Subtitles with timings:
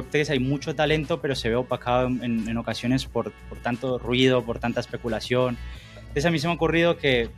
[0.00, 3.98] en Web3 hay mucho talento, pero se ve opacado en, en ocasiones por, por, tanto
[3.98, 5.56] ruido, por tanta especulación.
[5.96, 7.28] Entonces a mí se me ha ocurrido que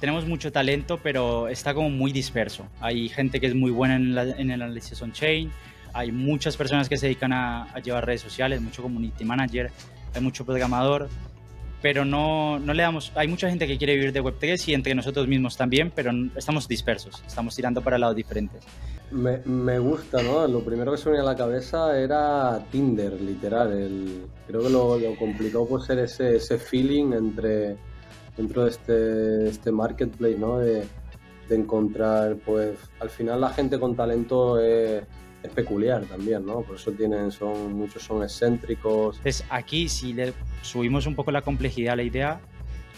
[0.00, 2.66] tenemos mucho talento, pero está como muy disperso.
[2.80, 5.50] Hay gente que es muy buena en, en el análisis on-chain,
[5.92, 9.70] hay muchas personas que se dedican a, a, llevar redes sociales, mucho community manager,
[10.14, 11.08] hay mucho programador,
[11.80, 14.94] pero no, no le damos, hay mucha gente que quiere vivir de Web3 y entre
[14.94, 18.62] nosotros mismos también, pero estamos dispersos, estamos tirando para lados diferentes.
[19.10, 20.46] Me, me, gusta, ¿no?
[20.48, 23.72] Lo primero que se me venía a la cabeza era Tinder, literal.
[23.72, 27.76] El, creo que lo, lo complicado puede ser ese, ese feeling entre
[28.36, 30.58] dentro de este, este marketplace, ¿no?
[30.58, 30.84] De,
[31.48, 35.04] de, encontrar, pues, al final la gente con talento es,
[35.54, 36.62] peculiar también, ¿no?
[36.62, 39.18] Por eso tienen, son, muchos son excéntricos.
[39.18, 42.40] Entonces, aquí si le subimos un poco la complejidad a la idea,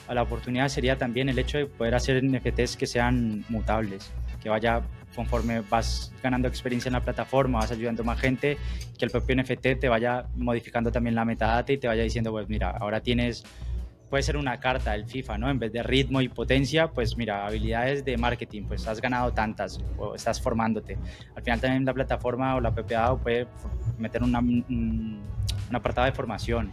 [0.07, 4.11] a la oportunidad sería también el hecho de poder hacer NFTs que sean mutables,
[4.43, 4.81] que vaya
[5.19, 8.57] conforme vas ganando experiencia en la plataforma, vas ayudando a más gente,
[8.97, 12.49] que el propio NFT te vaya modificando también la metadata y te vaya diciendo, pues
[12.49, 13.45] mira, ahora tienes
[14.09, 15.51] puede ser una carta el FIFA, ¿no?
[15.51, 19.81] En vez de ritmo y potencia, pues mira, habilidades de marketing, pues has ganado tantas
[19.99, 20.97] o estás formándote.
[21.35, 23.49] Al final también la plataforma o la PPA puede
[23.99, 24.65] meter una, un,
[25.69, 26.71] un apartado de formación.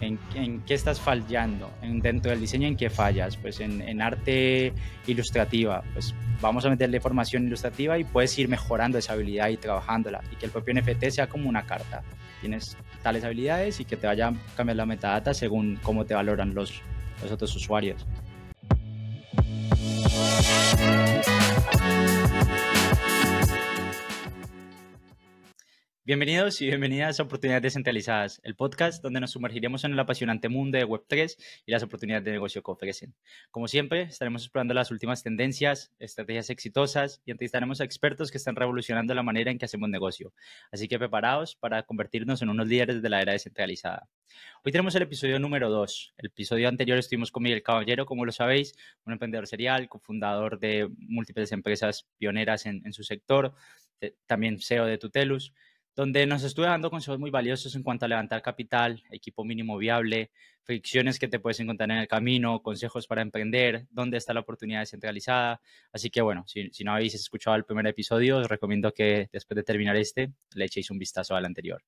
[0.00, 4.72] En, en, qué estás fallando, en, dentro del diseño en qué fallas, pues en, arte
[5.06, 10.22] ilustrativa, pues vamos a meterle formación ilustrativa y puedes ir mejorando esa habilidad y trabajándola
[10.32, 12.02] y que el propio NFT sea como una carta.
[12.40, 16.54] Tienes tales habilidades y que te vaya a cambiar la metadata según cómo te valoran
[16.54, 16.80] los,
[17.22, 18.06] los otros usuarios.
[26.02, 30.78] Bienvenidos y bienvenidas a Oportunidades Descentralizadas, el podcast donde nos sumergiremos en el apasionante mundo
[30.78, 33.14] de Web3 y las oportunidades de negocio que ofrecen.
[33.50, 38.56] Como siempre, estaremos explorando las últimas tendencias, estrategias exitosas y entrevistaremos a expertos que están
[38.56, 40.32] revolucionando la manera en que hacemos negocio.
[40.72, 44.08] Así que preparados para convertirnos en unos líderes de la era descentralizada.
[44.64, 46.14] Hoy tenemos el episodio número 2.
[46.16, 48.72] El episodio anterior estuvimos con Miguel Caballero, como lo sabéis,
[49.04, 53.54] un emprendedor serial, cofundador de múltiples empresas pioneras en, en su sector,
[54.00, 55.52] de, también CEO de Tutelus
[56.00, 60.30] donde nos estuve dando consejos muy valiosos en cuanto a levantar capital, equipo mínimo viable,
[60.62, 64.80] fricciones que te puedes encontrar en el camino, consejos para emprender, dónde está la oportunidad
[64.80, 65.60] descentralizada.
[65.92, 69.56] Así que bueno, si, si no habéis escuchado el primer episodio, os recomiendo que después
[69.56, 71.82] de terminar este, le echéis un vistazo al anterior.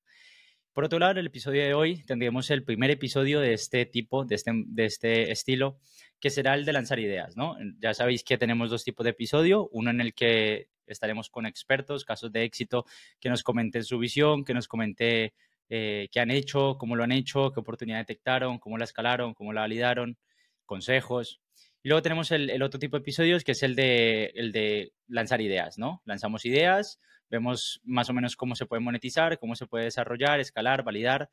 [0.73, 4.25] Por otro lado, en el episodio de hoy tendremos el primer episodio de este tipo,
[4.25, 5.79] de este, de este estilo,
[6.19, 7.57] que será el de lanzar ideas, ¿no?
[7.79, 12.05] Ya sabéis que tenemos dos tipos de episodio, uno en el que estaremos con expertos,
[12.05, 12.85] casos de éxito,
[13.19, 15.33] que nos comenten su visión, que nos comente
[15.69, 19.53] eh, qué han hecho, cómo lo han hecho, qué oportunidad detectaron, cómo la escalaron, cómo
[19.53, 20.17] la validaron,
[20.65, 21.41] consejos.
[21.81, 24.93] Y luego tenemos el, el otro tipo de episodios, que es el de, el de
[25.07, 26.01] lanzar ideas, ¿no?
[26.05, 30.83] Lanzamos ideas, vemos más o menos cómo se puede monetizar, cómo se puede desarrollar, escalar,
[30.83, 31.29] validar,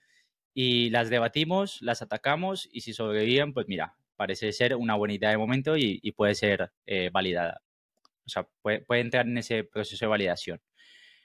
[0.55, 5.31] y las debatimos, las atacamos, y si sobreviven, pues mira, parece ser una buena idea
[5.31, 7.63] de momento y, y puede ser eh, validada.
[8.31, 10.61] O sea, puede, entrar en ese proceso de validación.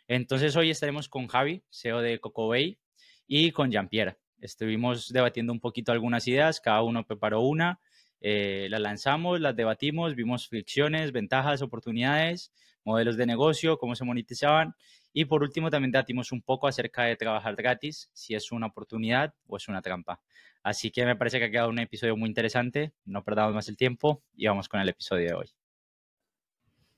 [0.08, 2.80] Entonces hoy estaremos con Javi, CEO de CocoBay,
[3.28, 4.18] y con Jean-Pierre.
[4.42, 7.80] Estuvimos debatiendo un poquito algunas ideas, cada uno preparó una,
[8.22, 12.52] eh, las lanzamos, las debatimos, vimos fricciones, ventajas, oportunidades,
[12.84, 14.76] modelos de negocio, cómo se monetizaban.
[15.14, 19.34] Y por último, también debatimos un poco acerca de trabajar gratis, si es una oportunidad
[19.48, 20.22] o es una trampa.
[20.64, 22.94] Así que me parece que ha quedado un episodio muy interesante.
[23.06, 25.65] No perdamos más el tiempo y vamos con el episodio de hoy.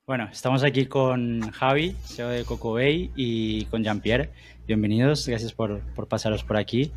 [0.07, 4.29] Bueno, estamos aquí con Javi, CEO de Coco Bay, y con Jean-Pierre.
[4.66, 6.94] Bienvenidos, gracias por, por, pasaros por aquí.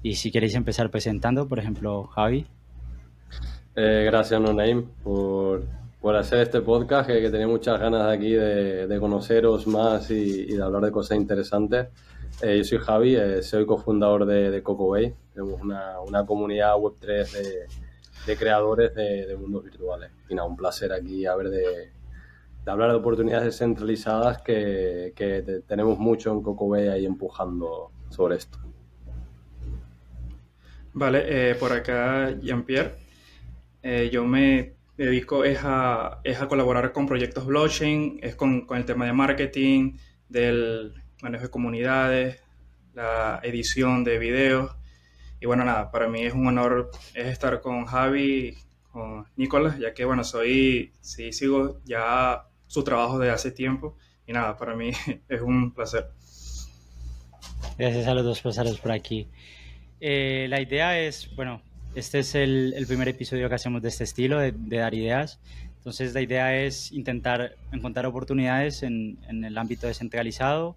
[0.00, 2.46] Y si queréis empezar presentando, por ejemplo, Javi.
[3.74, 5.64] Eh, gracias, No Name, por,
[6.00, 10.42] por, hacer este podcast, que, que, tenía muchas ganas aquí de, de conoceros más y,
[10.42, 11.88] y, de hablar de cosas interesantes.
[12.42, 15.12] Eh, yo soy Javi, eh, soy cofundador de, de Coco Bay.
[15.34, 17.66] Tenemos una, una comunidad Web3 de,
[18.24, 20.12] de creadores de, de, mundos virtuales.
[20.28, 22.01] Y nada, un placer aquí a ver de
[22.64, 28.58] de hablar de oportunidades descentralizadas que, que tenemos mucho en CocoBay ahí empujando sobre esto.
[30.94, 32.94] Vale, eh, por acá Jean-Pierre.
[33.82, 38.76] Eh, yo me dedico es a, es a colaborar con proyectos blockchain, es con, con,
[38.76, 39.96] el tema de marketing,
[40.28, 42.42] del manejo de comunidades,
[42.94, 44.76] la edición de videos.
[45.40, 48.56] Y bueno, nada, para mí es un honor es estar con Javi,
[48.92, 53.98] con Nicolás, ya que bueno, soy, sí, sigo ya su trabajo de hace tiempo.
[54.26, 54.92] Y nada, para mí
[55.28, 56.08] es un placer.
[57.76, 59.28] Gracias a los dos pasaros por aquí.
[60.00, 61.60] Eh, la idea es, bueno,
[61.94, 65.38] este es el, primer episodio que hacemos de este estilo, de, dar ideas.
[65.76, 70.74] Entonces la idea es intentar encontrar oportunidades en, en el ámbito descentralizado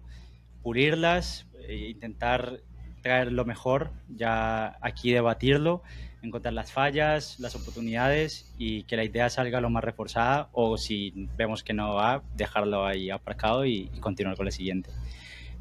[0.62, 2.60] pulirlas, e intentar
[3.00, 5.80] traer lo mejor, ya aquí debatirlo,
[6.22, 11.12] encontrar las fallas, las oportunidades y que la idea salga lo más reforzada o si
[11.36, 14.90] vemos que no va, dejarlo ahí aparcado y, continuar con la siguiente.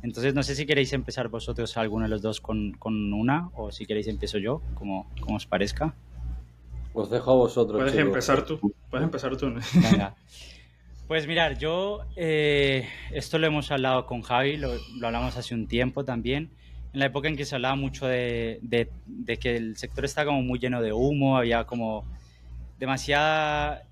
[0.01, 3.71] Entonces, no sé si queréis empezar vosotros alguno de los dos con, con una o
[3.71, 5.95] si queréis empiezo yo, como, como os parezca.
[6.93, 7.81] Os dejo a vosotros.
[7.81, 8.73] Puedes empezar tú.
[8.89, 9.53] Puedes empezar tú.
[9.73, 10.15] Venga.
[11.07, 15.67] Pues mirar, yo eh, esto lo hemos hablado con Javi, lo, lo, hablamos hace un
[15.67, 16.49] tiempo también,
[16.95, 18.89] en la época en que se hablaba mucho de,
[19.41, 22.05] que el sector está como muy lleno de humo, había como
[22.79, 23.83] demasiada...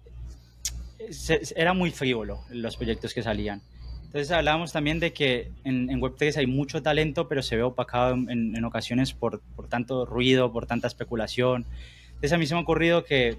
[1.57, 3.61] era muy frívolo los proyectos que salían.
[4.05, 8.13] Entonces hablábamos también de que en, en Web3 hay mucho talento, pero se ve opacado
[8.13, 11.65] en, ocasiones por, por tanto ruido, por tanta especulación.
[12.07, 13.37] Entonces a mí se me ha ocurrido que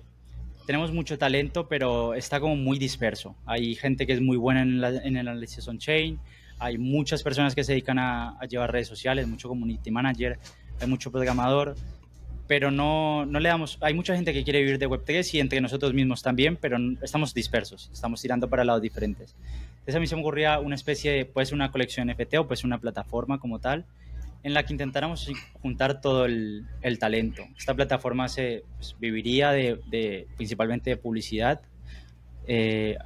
[0.67, 3.35] tenemos mucho talento, pero está como muy disperso.
[3.47, 6.19] Hay gente que es muy buena en, la, en el análisis on-chain,
[6.59, 10.39] hay muchas personas que se dedican a, a, llevar redes sociales, mucho community manager,
[10.81, 11.75] hay mucho programador,
[12.47, 13.79] pero no, no le damos...
[13.81, 17.33] Hay mucha gente que quiere vivir de Web3 y entre nosotros mismos también, pero estamos
[17.33, 19.35] dispersos, estamos tirando para lados diferentes.
[19.71, 22.47] Entonces a mí se me ocurría una especie de, puede ser una colección NFT o
[22.47, 23.87] puede ser una plataforma como tal,
[24.43, 25.31] en la que intentáramos
[25.63, 27.45] juntar todo el, el talento.
[27.57, 31.63] Esta plataforma se pues, viviría de, de, principalmente de publicidad,
[32.47, 32.99] eh,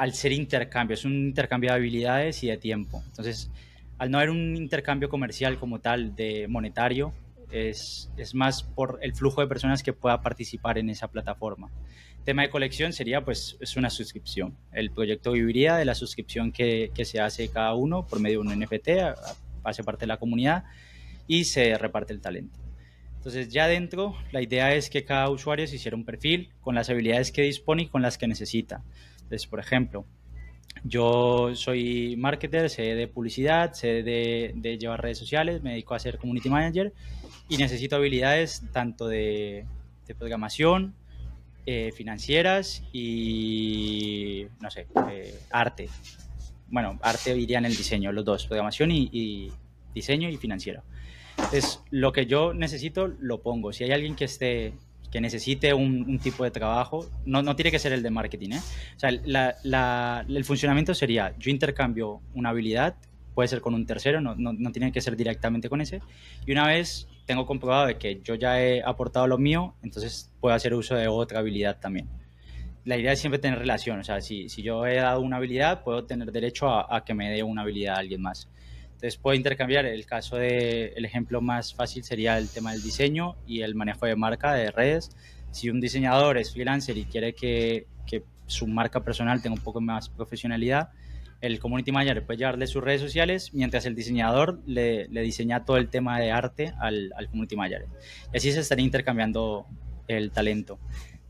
[0.00, 3.02] al ser intercambio, es un intercambio de habilidades y de tiempo.
[3.08, 3.50] Entonces,
[3.98, 7.12] al no haber un intercambio comercial como tal de monetario,
[7.50, 11.70] es, más por el flujo de personas que pueda participar en esa plataforma.
[12.24, 14.56] Tema de colección sería pues es una suscripción.
[14.72, 18.48] El proyecto viviría de la suscripción que, que se hace cada uno por medio de
[18.48, 18.88] un NFT,
[19.64, 20.64] hace parte de la comunidad
[21.26, 22.58] y se reparte el talento.
[23.16, 26.88] Entonces ya dentro la idea es que cada usuario se hiciera un perfil con las
[26.88, 28.82] habilidades que dispone y con las que necesita.
[29.30, 30.04] Entonces, por ejemplo,
[30.82, 36.18] yo soy marketer, sé de publicidad, sé de, llevar redes sociales, me dedico a ser
[36.18, 36.92] community manager
[37.48, 39.66] y necesito habilidades tanto de,
[40.08, 40.96] de programación,
[41.64, 45.88] eh, financieras y, no sé, eh, arte.
[46.66, 49.52] Bueno, arte iría en el diseño, los dos, programación y, y
[49.94, 50.82] diseño y financiero.
[51.36, 53.72] Entonces, lo que yo necesito lo pongo.
[53.72, 54.72] Si hay alguien que esté
[55.10, 58.50] que necesite un, un, tipo de trabajo, no, no, tiene que ser el de marketing.
[58.52, 58.60] ¿eh?
[58.96, 62.96] O sea, la, la, el funcionamiento sería, yo intercambio una habilidad,
[63.34, 66.00] puede ser con un tercero, no, no, no, tiene que ser directamente con ese,
[66.46, 70.54] y una vez tengo comprobado de que yo ya he aportado lo mío, entonces puedo
[70.54, 72.08] hacer uso de otra habilidad también.
[72.84, 75.82] La idea es siempre tener relación, o sea, si, si yo he dado una habilidad,
[75.84, 78.48] puedo tener derecho a, a que me dé una habilidad a alguien más.
[79.00, 79.86] Entonces puedo intercambiar.
[79.86, 84.04] El caso de, el ejemplo más fácil sería el tema del diseño y el manejo
[84.04, 85.16] de marca de redes.
[85.52, 89.80] Si un diseñador es freelancer y quiere que, que su marca personal tenga un poco
[89.80, 90.90] más profesionalidad,
[91.40, 95.78] el community manager puede llevarle sus redes sociales mientras el diseñador le, le diseña todo
[95.78, 97.86] el tema de arte al, al, community manager.
[98.34, 99.66] Y así se estaría intercambiando
[100.08, 100.78] el talento.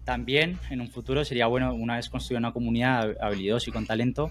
[0.02, 4.28] También en un futuro sería bueno, una vez construida una comunidad habilidosa y con talento,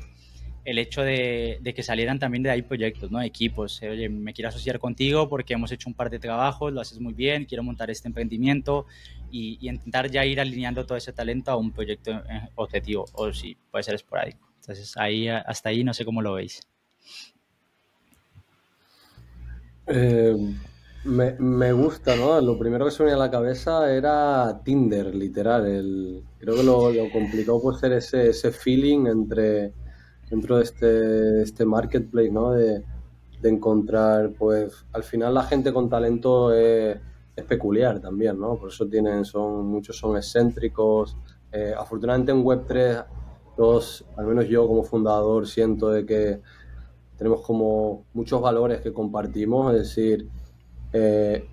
[0.66, 3.22] el hecho de, que salieran también de ahí proyectos, ¿no?
[3.22, 3.82] equipos.
[3.82, 7.00] Eh, oye, me quiero asociar contigo porque hemos hecho un par de trabajos, lo haces
[7.00, 8.86] muy bien, quiero montar este emprendimiento
[9.32, 13.32] y, y intentar ya ir alineando todo ese talento a un proyecto eh, objetivo, o
[13.34, 14.48] si puede ser esporádico.
[14.62, 16.62] Entonces, ahí, hasta ahí no sé cómo lo veis.
[19.88, 20.36] Eh,
[21.04, 22.40] me, gusta, ¿no?
[22.42, 25.66] Lo primero que se me a la cabeza era Tinder, literal.
[25.66, 29.74] El, creo que lo, lo complicado puede ser ese, ese feeling entre
[30.30, 32.52] dentro de este, este marketplace, ¿no?
[32.52, 32.84] De,
[33.42, 36.98] de, encontrar, pues, al final la gente con talento es,
[37.36, 38.58] es, peculiar también, ¿no?
[38.58, 41.18] Por eso tienen, son, muchos son excéntricos.
[41.52, 43.06] Eh, afortunadamente en Web3,
[43.56, 46.42] todos, al menos yo como fundador, siento de que
[47.18, 50.30] tenemos como muchos valores que compartimos, es decir,
[50.94, 51.46] eh,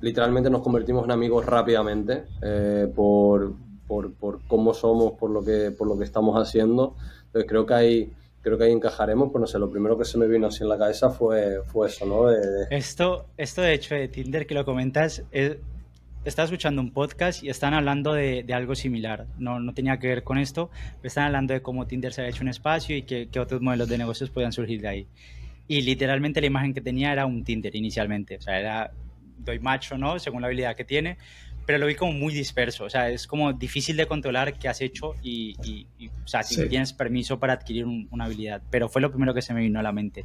[0.00, 3.52] literalmente nos convertimos en amigos rápidamente eh, por,
[3.86, 6.96] por, por, cómo somos, por lo que, por lo que estamos haciendo.
[7.26, 10.18] Entonces creo que hay creo que ahí encajaremos, pues no sé, lo primero que se
[10.18, 12.26] me vino así en la cabeza fue, fue eso, ¿no?
[12.26, 12.66] De, de...
[12.70, 15.56] Esto, esto de hecho de Tinder que lo comentas, es,
[16.24, 20.08] estaba escuchando un podcast y están hablando de, de, algo similar, no, no tenía que
[20.08, 23.02] ver con esto, pero están hablando de cómo Tinder se ha hecho un espacio y
[23.02, 25.06] que otros modelos de negocios podían surgir de ahí.
[25.68, 28.90] Y literalmente la imagen que tenía era un Tinder inicialmente, o sea, era
[29.44, 30.18] doy macho, ¿no?
[30.18, 31.16] Según la habilidad que tiene,
[31.66, 34.80] pero lo vi como muy disperso, o sea, es como difícil de controlar qué has
[34.80, 36.68] hecho y, y, y o sea, si sí.
[36.68, 39.78] tienes permiso para adquirir un, una habilidad, pero fue lo primero que se me vino
[39.78, 40.24] a la mente.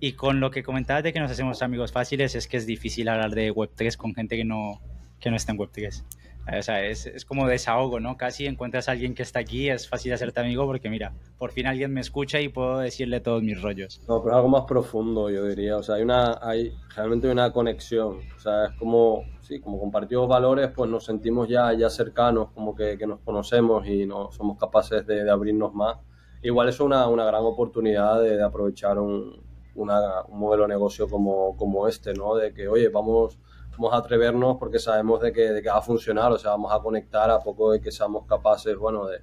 [0.00, 3.08] Y con lo que comentabas de que nos hacemos amigos fáciles, es que es difícil
[3.08, 4.80] hablar de Web3 con gente que no,
[5.20, 6.02] que no está en Web3.
[6.46, 8.16] Es, es, como desahogo, ¿no?
[8.16, 11.66] Casi encuentras a alguien que está aquí, es fácil hacerte amigo porque mira, por fin
[11.66, 14.02] alguien me escucha y puedo decirle todos mis rollos.
[14.08, 15.76] No, pero algo más profundo, yo diría.
[15.76, 18.18] O sea, hay una, hay realmente una conexión.
[18.36, 22.74] O sea, es como, sí, como compartidos valores, pues nos sentimos ya, ya cercanos, como
[22.74, 25.98] que, que nos conocemos y no somos capaces de, abrirnos más.
[26.42, 29.40] Igual es una, una gran oportunidad de, de aprovechar un,
[29.76, 32.34] una, un modelo de negocio como, como este, ¿no?
[32.34, 33.38] De que, oye, vamos
[33.82, 36.72] vamos a atrevernos porque sabemos de que, de que, va a funcionar, o sea, vamos
[36.72, 39.18] a conectar a poco de que seamos capaces, bueno, de,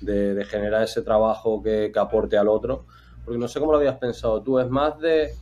[0.00, 2.86] de, de generar ese trabajo que, que, aporte al otro.
[3.24, 5.32] Porque no sé cómo lo habías pensado tú, es más de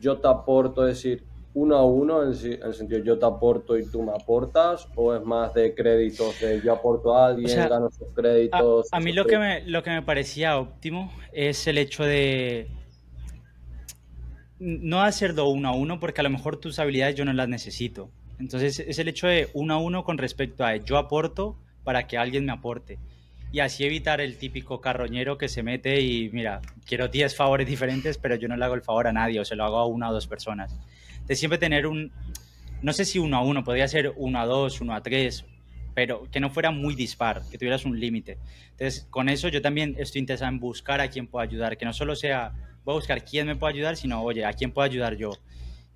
[0.00, 3.78] yo te aporto, es decir, uno a uno, en, en el sentido yo te aporto
[3.78, 7.48] y tú me aportas, o es más de créditos, de yo aporto a alguien, o
[7.48, 8.92] sea, gano sus créditos.
[8.92, 12.68] A, a mí lo que, me, lo que me parecía óptimo es el hecho de
[14.58, 18.10] no hacerlo uno a uno porque a lo mejor tus habilidades yo no las necesito.
[18.38, 22.18] Entonces es el hecho de uno a uno con respecto a yo aporto para que
[22.18, 22.98] alguien me aporte.
[23.52, 28.18] Y así evitar el típico carroñero que se mete y mira, quiero 10 favores diferentes,
[28.18, 30.10] pero yo no le hago el favor a nadie o se lo hago a una
[30.10, 30.76] o dos personas.
[31.26, 32.10] De siempre tener un,
[32.82, 35.44] no sé si uno a uno, podría ser uno a dos, uno a tres,
[35.94, 38.38] pero que no fuera muy dispar, que tuvieras un límite.
[38.72, 41.92] Entonces, con eso yo también estoy interesado en buscar a quien pueda ayudar, que no
[41.92, 42.52] solo sea
[42.84, 45.30] voy a buscar quién me puede ayudar, sino, oye, ¿a quién puedo ayudar yo?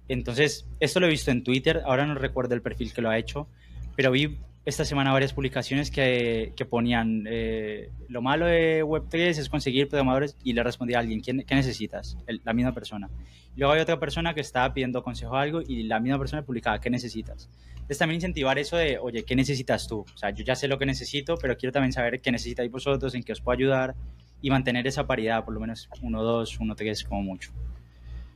[0.09, 3.19] Entonces, esto lo he visto en Twitter, ahora no recuerdo el perfil que lo ha
[3.19, 3.49] hecho,
[3.95, 9.49] pero vi esta semana varias publicaciones que, que ponían eh, lo malo de Web3 es
[9.49, 12.19] conseguir programadores y le respondía a alguien, ¿quién, ¿qué necesitas?
[12.45, 13.09] La misma persona.
[13.57, 16.81] Luego hay otra persona que estaba pidiendo consejo a algo y la misma persona publicaba,
[16.81, 17.49] ¿qué necesitas?
[17.73, 20.01] Entonces también incentivar eso de, oye, ¿qué necesitas tú?
[20.01, 23.15] O sea, yo ya sé lo que necesito, pero quiero también saber qué necesitáis vosotros,
[23.15, 23.95] en qué os puedo ayudar
[24.41, 27.51] y mantener esa paridad, por lo menos 1-2, 1-3 como mucho.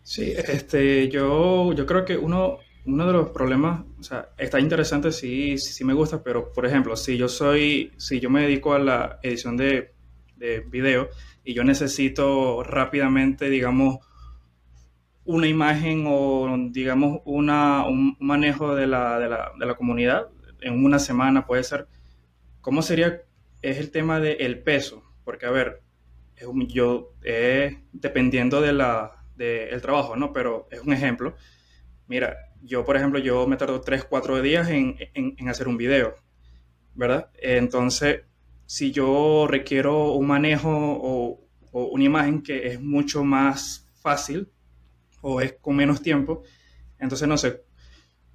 [0.03, 5.13] Sí, este, yo, yo creo que uno, uno de los problemas, o sea, está interesante,
[5.13, 8.81] sí, sí, me gusta, pero por ejemplo, si yo soy, si yo me dedico a
[8.81, 9.93] la edición de,
[10.37, 11.09] de video
[11.45, 13.99] y yo necesito rápidamente, digamos,
[15.25, 20.27] una imagen o, digamos, una, un manejo de la, de, la, de la comunidad
[20.63, 21.87] en una semana puede ser,
[22.61, 23.23] ¿cómo sería?
[23.61, 25.83] Es el tema del el peso, porque a ver,
[26.69, 28.83] yo, eh, dependiendo del
[29.37, 30.33] de el trabajo, ¿no?
[30.33, 31.37] Pero es un ejemplo.
[32.07, 35.77] Mira, yo, por ejemplo, yo me tardo 3, 4 días en, en, en, hacer un
[35.77, 36.17] video,
[36.95, 37.31] ¿verdad?
[37.41, 38.23] Entonces,
[38.67, 41.41] si yo requiero un manejo o,
[41.73, 44.49] o, una imagen que es mucho más fácil
[45.21, 46.43] o es con menos tiempo,
[46.99, 47.63] entonces no sé,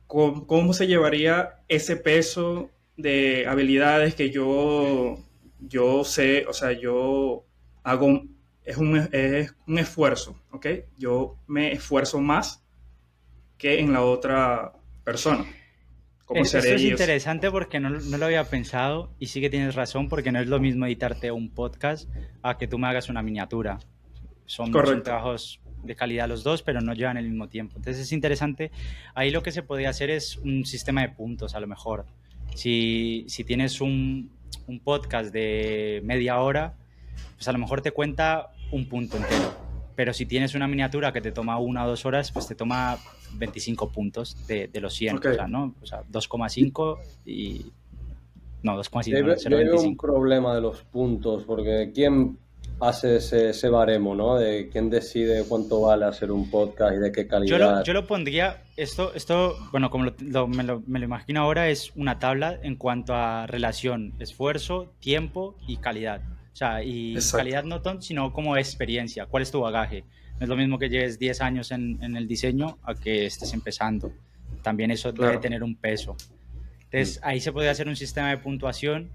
[0.08, 5.20] ¿cómo, cómo se llevaría ese peso de habilidades que yo,
[5.60, 7.46] yo sé, o sea, yo
[7.88, 8.22] hago,
[8.66, 10.68] es un, es un esfuerzo, ¿ok?
[10.98, 12.62] Yo me esfuerzo más
[13.58, 14.74] que en la otra
[15.06, 15.46] persona.
[16.26, 20.10] ¿Cómo Esto es interesante porque no, no, lo había pensado y sí que tienes razón
[20.10, 22.10] porque no es lo mismo editarte un podcast
[22.42, 23.80] a que tú me hagas una miniatura.
[24.46, 27.78] Son, son trabajos de calidad los dos, pero no llevan el mismo tiempo.
[27.78, 28.72] Entonces es interesante.
[29.16, 32.06] Ahí lo que se podría hacer es un sistema de puntos, a lo mejor.
[32.54, 34.30] Si, si tienes un,
[34.68, 36.76] un podcast de media hora,
[37.36, 39.54] pues a lo mejor te cuenta un punto entero.
[39.96, 42.98] Pero si tienes una miniatura que te toma una o dos horas, pues te toma
[43.34, 45.32] 25 puntos de, de los 100, okay.
[45.32, 45.74] o sea, ¿no?
[45.82, 47.66] O sea, 2,5 y...
[48.62, 49.50] No, 2,5.
[49.50, 52.38] Yo veo un problema de los puntos, porque ¿quién
[52.80, 54.38] hace ese, ese, baremo, ¿no?
[54.38, 57.58] De quién decide cuánto vale hacer un podcast y de qué calidad.
[57.58, 61.06] Yo lo, yo lo pondría, esto, esto, bueno, como lo, lo, me, lo, me, lo,
[61.06, 66.22] imagino ahora, es una tabla en cuanto a relación, esfuerzo, tiempo y calidad.
[66.58, 67.38] O sea, y Exacto.
[67.38, 69.28] calidad no ton, sino como experiencia.
[69.28, 70.06] ¿Cuál es tu bagaje?
[70.40, 73.54] No es lo mismo que lleves 10 años en, en el diseño a que estés
[73.54, 74.12] empezando.
[74.64, 75.34] También eso claro.
[75.34, 76.18] debe tener un peso.
[76.86, 77.28] Entonces, mm.
[77.28, 79.12] ahí se puede hacer un sistema de puntuación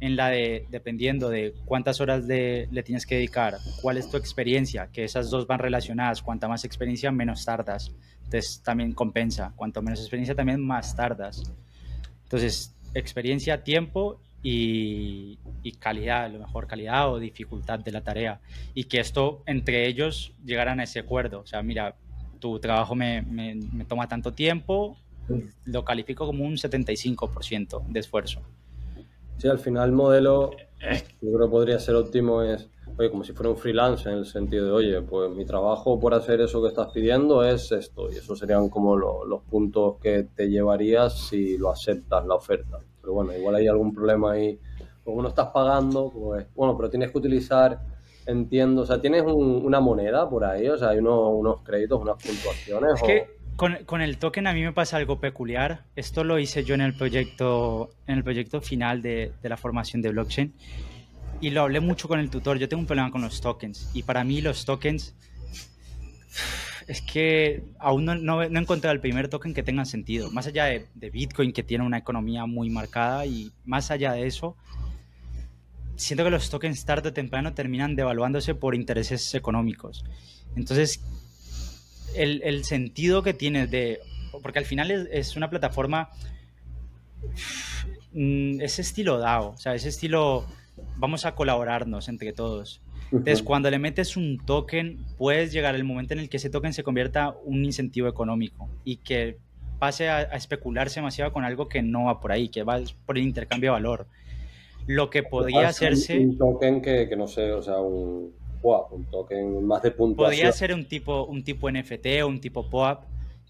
[0.00, 4.16] en la de, dependiendo de cuántas horas de, le tienes que dedicar, cuál es tu
[4.16, 6.22] experiencia, que esas dos van relacionadas.
[6.22, 7.92] Cuanta más experiencia, menos tardas.
[8.24, 9.52] Entonces, también compensa.
[9.54, 11.42] Cuanto menos experiencia, también más tardas.
[12.22, 18.40] Entonces, experiencia, tiempo y, y, calidad, lo mejor calidad o dificultad de la tarea.
[18.74, 21.40] Y que esto entre ellos llegaran a ese acuerdo.
[21.40, 21.96] O sea, mira,
[22.38, 24.96] tu trabajo me, me, me toma tanto tiempo,
[25.64, 28.40] lo califico como un 75% de esfuerzo.
[29.38, 30.52] Sí, al final el modelo,
[31.20, 34.26] yo creo que podría ser óptimo, es oye, como si fuera un freelance en el
[34.26, 38.14] sentido de, oye, pues mi trabajo por hacer eso que estás pidiendo es esto, y
[38.14, 42.78] eso serían como lo, los puntos que te llevarías si lo aceptas la oferta
[43.16, 44.60] bueno, igual hay algún problema ahí.
[45.04, 47.80] Como no estás pagando, pues, bueno, pero tienes que utilizar,
[48.26, 52.00] entiendo, o sea, tienes un, una moneda por ahí, o sea, hay unos, unos créditos,
[52.00, 52.94] unas puntuaciones.
[52.94, 53.06] Es o...
[53.06, 55.84] que Con, con, el token a mí me pasa algo peculiar.
[55.94, 60.02] Esto lo hice yo en el proyecto, en el proyecto final de, de, la formación
[60.02, 60.52] de blockchain
[61.40, 62.58] y lo hablé mucho con el tutor.
[62.58, 65.14] Yo tengo un problema con los tokens y para mí los tokens
[66.86, 70.30] es que aún no, no, he encontrado el primer token que tenga sentido.
[70.30, 74.56] Más allá de, Bitcoin, que tiene una economía muy marcada, y más allá de eso,
[75.96, 80.04] siento que los tokens tarde o temprano terminan devaluándose por intereses económicos.
[80.54, 81.00] Entonces,
[82.14, 84.00] el, sentido que tiene de...
[84.42, 86.10] Porque al final es, es una plataforma...
[88.14, 90.46] Ese estilo DAO, o sea, ese estilo
[90.96, 92.80] vamos a colaborarnos entre todos.
[93.12, 96.72] Entonces, cuando le metes un token, puedes llegar el momento en el que ese token
[96.72, 99.38] se convierta un incentivo económico y que
[99.78, 103.18] pase a, a, especularse demasiado con algo que no va por ahí, que va por
[103.18, 104.06] el intercambio de valor.
[104.86, 106.18] Lo que podría hacerse...
[106.18, 108.32] Un, un token que, que, no sé, o sea, un
[108.62, 110.36] POAP, un token más de puntuación.
[110.36, 113.04] Podría ser un tipo, un tipo NFT o un tipo POAP,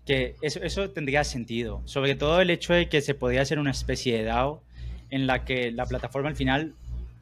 [0.05, 1.83] que eso, eso tendría sentido.
[1.85, 4.63] Sobre todo el hecho de que se podría hacer una especie de DAO
[5.11, 6.75] en la que la plataforma al final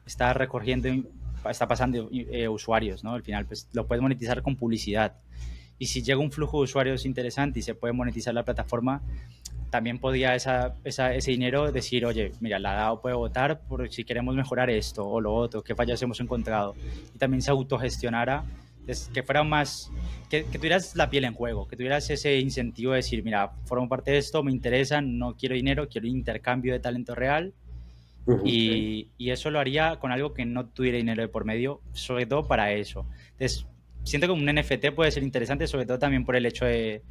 [0.05, 0.89] está recogiendo,
[1.51, 3.13] está pasando eh, usuarios, ¿no?
[3.13, 5.15] Al final pues, lo puedes monetizar con publicidad.
[5.77, 9.01] Y si llega un flujo de usuarios interesante y se puede monetizar la plataforma,
[9.69, 14.05] también podría esa, esa, ese dinero decir, oye, mira, la DAO puede votar por si
[14.05, 16.75] queremos mejorar esto o lo otro, qué fallas hemos encontrado.
[17.13, 18.45] Y también se autogestionara,
[19.13, 19.91] que fuera más,
[20.29, 23.89] que, que, tuvieras la piel en juego, que tuvieras ese incentivo de decir, mira, formo
[23.89, 27.53] parte de esto, me interesa, no quiero dinero, quiero intercambio de talento real
[28.43, 32.25] y, y, eso lo haría con algo que no tuviera dinero de por medio, sobre
[32.25, 33.05] todo para eso.
[33.33, 33.67] Entonces,
[34.03, 37.03] siento que un NFT puede ser interesante, sobre todo también por el hecho de,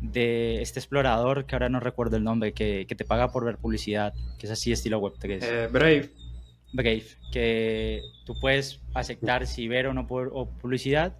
[0.00, 3.58] de este explorador, que ahora no recuerdo el nombre, que, que, te paga por ver
[3.58, 5.38] publicidad, que es así estilo Web3.
[5.42, 6.10] Eh, Brave.
[6.72, 11.16] Brave, que tú puedes aceptar si ver o no por o publicidad.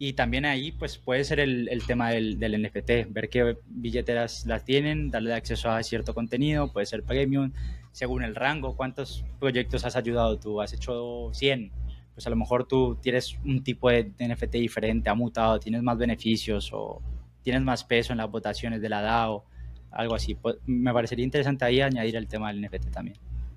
[0.00, 4.46] Y también ahí pues puede ser el, el tema del, del, NFT, ver qué billeteras
[4.46, 7.52] las tienen, darle acceso a cierto contenido, puede ser premium,
[7.90, 11.72] según el rango, cuántos proyectos has ayudado tú, has hecho 100,
[12.14, 15.98] pues a lo mejor tú tienes un tipo de NFT diferente, ha mutado, tienes más
[15.98, 17.02] beneficios o
[17.42, 19.44] tienes más peso en las votaciones de la DAO,
[19.90, 20.34] algo así.
[20.34, 23.16] Pues, me parecería interesante ahí añadir el tema del NFT también,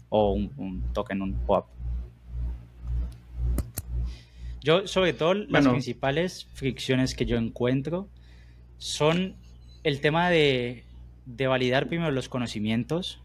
[0.09, 1.80] o un, un token, un POAP.
[4.63, 5.71] Yo, sobre todo, las bueno.
[5.71, 8.09] principales fricciones que yo encuentro
[8.77, 9.35] son
[9.83, 10.83] el tema de,
[11.25, 13.21] de validar primero los conocimientos,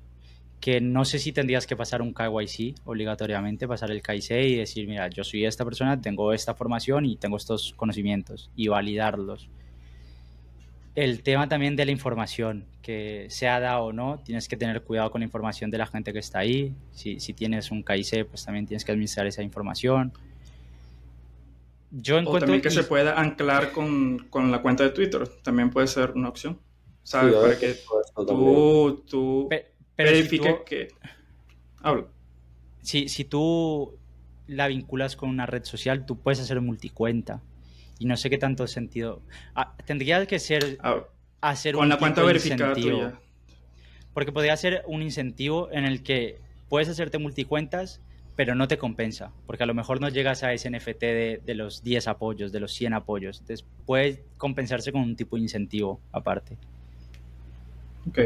[0.61, 4.89] que no sé si tendrías que pasar un KYC obligatoriamente, pasar el KYC y decir,
[4.89, 9.49] mira, yo soy esta persona, tengo esta formación y tengo estos conocimientos y validarlos.
[10.95, 15.11] El tema también de la información, que sea dado o no, tienes que tener cuidado
[15.11, 16.75] con la información de la gente que está ahí.
[16.93, 20.15] Si, si tienes un KIC, pues también tienes que administrar esa información.
[21.99, 22.37] Yo encuentro...
[22.37, 26.13] O también que se pueda anclar con, con, la cuenta de Twitter, también puede ser
[26.13, 26.61] una opción.
[27.03, 27.35] ¿Sabes?
[27.35, 27.77] Sí, Para que
[28.27, 30.65] tú, tú pero, pero verifiques si tú...
[30.65, 30.89] que...
[31.83, 32.11] Hablo.
[32.83, 33.99] Si, si tú
[34.47, 37.43] la vinculas con una red social, tú puedes hacer multicuenta
[37.99, 39.23] y no sé qué tanto sentido.
[39.55, 41.05] Ah, tendría que ser ah,
[41.41, 43.19] hacer con un la cuenta verificada tuya.
[44.13, 48.01] Porque podría ser un incentivo en el que puedes hacerte multicuentas,
[48.37, 51.55] pero no te compensa, porque a lo mejor no llegas a ese NFT de, de
[51.55, 53.41] los 10 apoyos, de los 100 apoyos.
[53.41, 56.59] Entonces puede compensarse con un tipo de incentivo aparte.
[58.09, 58.19] Ok.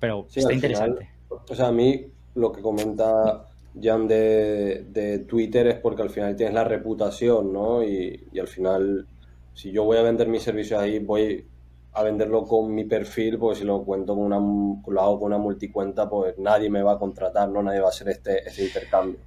[0.00, 1.10] Pero sí, está interesante.
[1.28, 3.46] Final, o sea, a mí lo que comenta
[3.80, 7.82] Jan de, de, Twitter es porque al final tienes la reputación, ¿no?
[7.82, 9.06] Y, y, al final,
[9.54, 11.44] si yo voy a vender mis servicios ahí, voy
[11.92, 15.38] a venderlo con mi perfil, porque si lo cuento con una, lo hago con una
[15.38, 17.62] multicuenta, pues nadie me va a contratar, ¿no?
[17.62, 19.18] Nadie va a hacer este, este intercambio.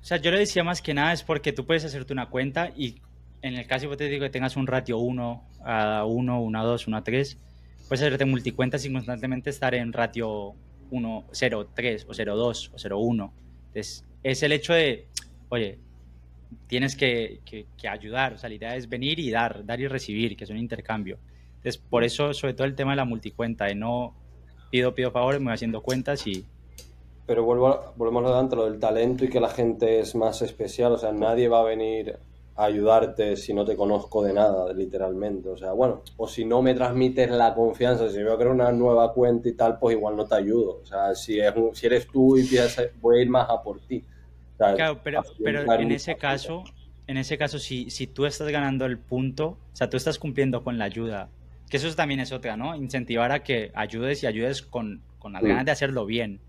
[0.00, 2.70] O sea, yo le decía más que nada es porque tú puedes hacerte una cuenta
[2.74, 3.00] y
[3.42, 6.96] en el caso hipotético que tengas un ratio 1 a 1, 1 a 2, 1
[6.96, 7.38] a 3,
[7.88, 10.54] puedes hacerte multicuentas y constantemente estar en ratio
[10.90, 13.34] 1, 0, 3 o 0, 2 o 0, 1.
[13.66, 15.06] Entonces, es el hecho de,
[15.48, 15.78] oye,
[16.66, 19.86] tienes que, que, que, ayudar, o sea, la idea es venir y dar, dar y
[19.86, 21.18] recibir, que es un intercambio.
[21.60, 24.14] Entonces, por eso, sobre todo el tema de la multicuenta, de no
[24.70, 26.46] pido, pido favores, me voy haciendo cuentas y...
[27.26, 30.98] Pero vuelvo, volvemos a lo del talento y que la gente es más especial, o
[30.98, 32.18] sea, nadie va a venir
[32.56, 35.50] a ayudarte si no te conozco de nada, literalmente.
[35.50, 39.12] O sea, bueno, o si no me transmites la confianza, si veo que una nueva
[39.12, 40.80] cuenta y tal, pues igual no te ayudo.
[40.82, 43.80] O sea, si, es, si eres tú y piensas, voy a ir más a por
[43.80, 44.02] ti.
[44.54, 46.64] O sea, claro, pero, pero en ese caso,
[47.06, 50.64] en ese caso, si, si tú estás ganando el punto, o sea, tú estás cumpliendo
[50.64, 51.28] con la ayuda,
[51.70, 52.74] que eso también es otra, ¿no?
[52.74, 56.40] Incentivar a que ayudes y ayudes con, con las ganas de hacerlo bien.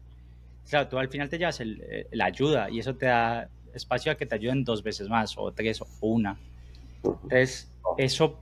[0.67, 4.15] Claro, tú al final te llevas eh, la ayuda y eso te da espacio a
[4.15, 6.37] que te ayuden dos veces más, o tres, o una.
[7.03, 8.39] Entonces, eso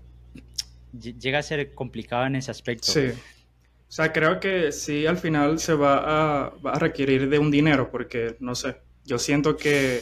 [0.93, 2.91] llega a ser complicado en ese aspecto.
[2.91, 3.09] Sí.
[3.09, 7.51] O sea, creo que sí al final se va a, va a requerir de un
[7.51, 10.01] dinero, porque no sé, yo siento que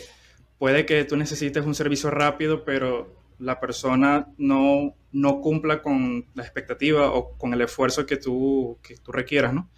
[0.59, 6.43] puede que tú necesites un servicio rápido, pero la persona no, no cumpla con la
[6.43, 9.69] expectativa o con el esfuerzo que tú, que tú requieras, ¿no?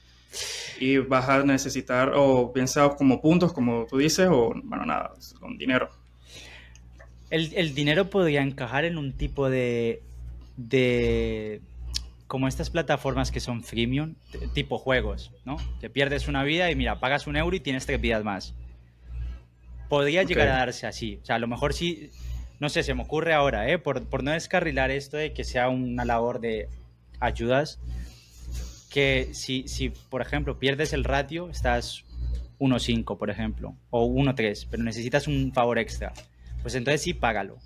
[0.80, 5.13] Y vas a necesitar, o bien sea como puntos, como tú dices, o, bueno, nada,
[5.39, 5.89] con dinero.
[7.30, 10.02] El, el dinero podría encajar en un tipo de,
[10.56, 11.62] de,
[12.30, 14.13] como estas plataformas que son freemium,
[14.54, 15.58] tipo juegos, ¿no?
[15.82, 18.54] Que pierdes una vida y mira, pagas un euro y tienes tres vidas más.
[19.89, 21.19] Podría llegar a darse así.
[21.24, 22.12] O sea, a lo mejor sí,
[22.60, 23.78] no sé, se me ocurre ahora, ¿eh?
[23.78, 26.69] Por, por no descarrilar esto de que sea una labor de
[27.19, 27.80] ayudas,
[28.89, 32.06] que si, si por ejemplo, pierdes el ratio, estás
[32.60, 36.13] 1.5, por ejemplo, o 1.3, pero necesitas un favor extra,
[36.62, 37.58] pues entonces sí, págalo.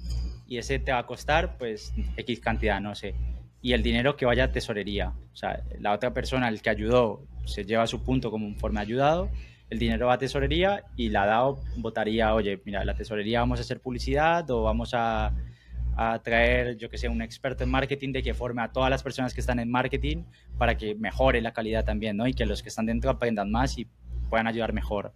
[0.48, 3.16] Y ese te va a costar, pues, X cantidad, no sé
[3.64, 5.14] y el dinero que vaya a tesorería.
[5.32, 9.30] O sea, la otra persona, el que ayudó, se lleva su punto como conforme ayudado,
[9.70, 13.62] el dinero va a tesorería y la DAO votaría, oye, mira, la tesorería vamos a
[13.62, 15.34] hacer publicidad o vamos a,
[15.96, 19.04] a traer, yo que sé, un experto en marketing de que forme a todas las
[19.04, 20.24] personas que están en marketing
[20.58, 22.28] para que mejore la calidad también, ¿no?
[22.28, 23.88] Y que los que están dentro aprendan más y
[24.30, 25.14] puedan ayudar mejor.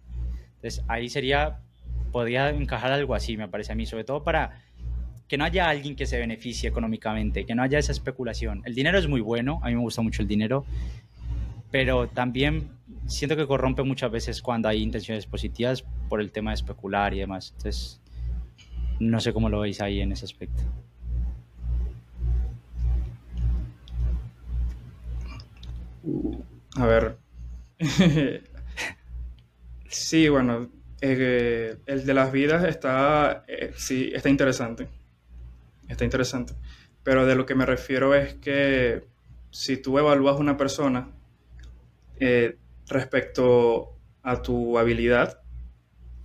[0.56, 1.60] Entonces, ahí sería,
[2.12, 4.62] podría encajar algo así, me parece a mí, sobre todo para
[5.26, 8.62] que no haya alguien que se beneficie económicamente, que no haya esa especulación.
[8.64, 10.64] El dinero es muy bueno, a mí me gusta mucho el dinero,
[11.70, 12.70] pero también
[13.06, 17.20] siento que corrompe muchas veces cuando hay intenciones positivas por el tema de especular y
[17.20, 17.52] demás.
[17.56, 18.00] Entonces,
[19.00, 20.62] no sé cómo lo veis ahí en ese aspecto.
[26.76, 27.18] A ver.
[29.88, 30.68] sí, bueno,
[31.00, 34.88] eh, el de las vidas está, eh, sí, está interesante
[35.88, 36.54] está interesante.
[37.02, 39.04] Pero de lo que me refiero es que
[39.50, 41.08] si tú evalúas una persona
[42.20, 45.40] eh, respecto a tu habilidad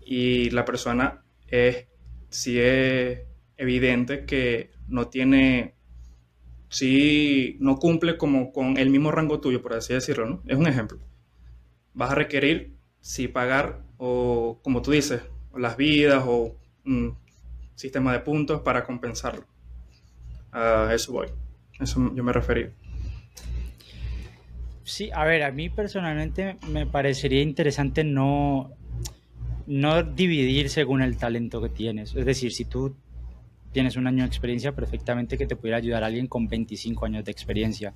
[0.02, 1.88] y la persona es,
[2.30, 3.22] si es
[3.58, 5.76] evidente que no tiene,
[6.70, 10.42] si no cumple como con el mismo rango tuyo, por así decirlo, ¿no?
[10.48, 11.00] Es un ejemplo.
[11.94, 15.22] Vas a requerir si pagar o, como tú dices,
[15.56, 17.18] las vidas o un
[17.76, 19.46] sistema de puntos para compensarlo.
[20.52, 21.28] A eso voy.
[21.80, 22.72] Eso yo me refería.
[24.84, 28.72] Sí, a ver, a mí personalmente me parecería interesante no,
[29.66, 32.14] no dividir según el talento que tienes.
[32.16, 32.96] Es decir, si tú
[33.72, 37.32] tienes un año de experiencia, perfectamente que te pudiera ayudar alguien con 25 años de
[37.32, 37.94] experiencia.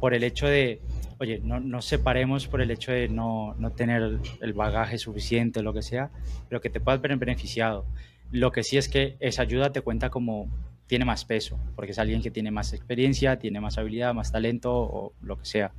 [0.00, 0.80] Por el hecho de,
[1.18, 5.72] oye, no nos separemos por el hecho de no, no tener el bagaje suficiente lo
[5.72, 6.10] que sea,
[6.48, 7.86] pero que te puedas ver beneficiado.
[8.32, 10.48] Lo que sí es que esa ayuda te cuenta como
[10.90, 14.72] tiene más peso, porque es alguien que tiene más experiencia, tiene más habilidad, más talento
[14.74, 15.72] o lo que sea.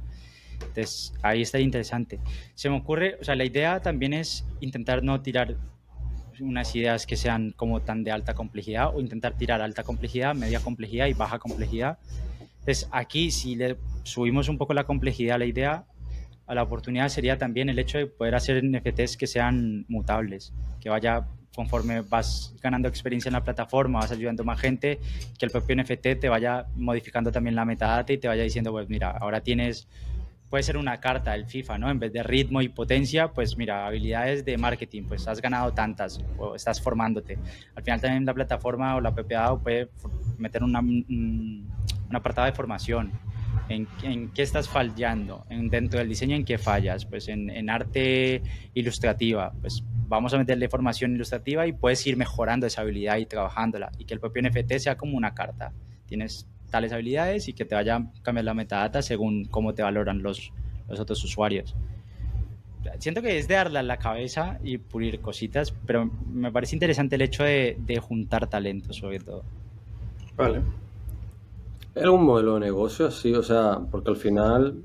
[0.54, 2.22] Entonces, ahí está interesante.
[2.56, 5.58] Se me ocurre, o sea, la idea también es intentar no tirar
[6.40, 10.62] unas ideas que sean como tan de alta complejidad o intentar tirar alta complejidad, media
[10.62, 12.00] complejidad y baja complejidad.
[12.60, 15.86] Entonces, aquí si le subimos un poco la complejidad a la idea,
[16.48, 20.90] a la oportunidad sería también el hecho de poder hacer NFTs que sean mutables, que
[20.90, 25.00] vaya conforme vas ganando experiencia en la plataforma, vas ayudando a más gente,
[25.38, 28.90] que el propio NFT te vaya modificando también la metadata y te vaya diciendo, pues
[28.90, 29.88] mira, ahora tienes,
[30.50, 31.90] puede ser una carta del FIFA, ¿no?
[31.90, 36.22] En vez de ritmo y potencia, pues mira, habilidades de marketing, pues has ganado tantas
[36.38, 37.38] o estás formándote.
[37.76, 39.90] Al final también la plataforma o la PPA puede
[40.38, 41.70] meter una, un,
[42.14, 43.12] apartado de formación
[43.70, 43.88] en,
[44.34, 48.42] qué estás fallando, en, dentro del diseño en qué fallas, pues en, arte
[48.74, 53.92] ilustrativa, pues vamos a meterle formación ilustrativa y puedes ir mejorando esa habilidad y trabajándola
[53.98, 55.72] y que el propio NFT sea como una carta.
[56.06, 60.22] Tienes tales habilidades y que te vaya a cambiar la metadata según cómo te valoran
[60.22, 60.52] los,
[60.90, 61.76] los otros usuarios.
[63.00, 67.16] Siento que es de darle a la cabeza y pulir cositas, pero me parece interesante
[67.16, 69.44] el hecho de, de juntar talentos sobre todo.
[70.36, 70.62] Vale.
[71.96, 73.12] ¿Es algún modelo de negocio?
[73.12, 74.84] Sí, o sea, porque al final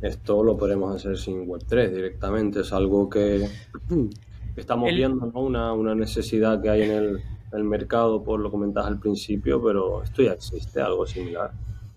[0.00, 2.60] esto lo podemos hacer sin Web3 directamente.
[2.60, 3.48] Es algo que,
[4.60, 5.40] estamos viendo, ¿no?
[5.40, 7.20] Una, una, necesidad que hay en el,
[7.52, 11.52] el, mercado, por lo que comentabas al principio, pero esto ya existe, algo similar.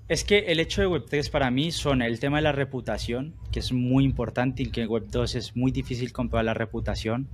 [0.07, 3.59] Es que el hecho de Web3 para mí son el tema de la reputación, que
[3.59, 7.29] es muy importante y que en Web2 es muy difícil comprobar la reputación.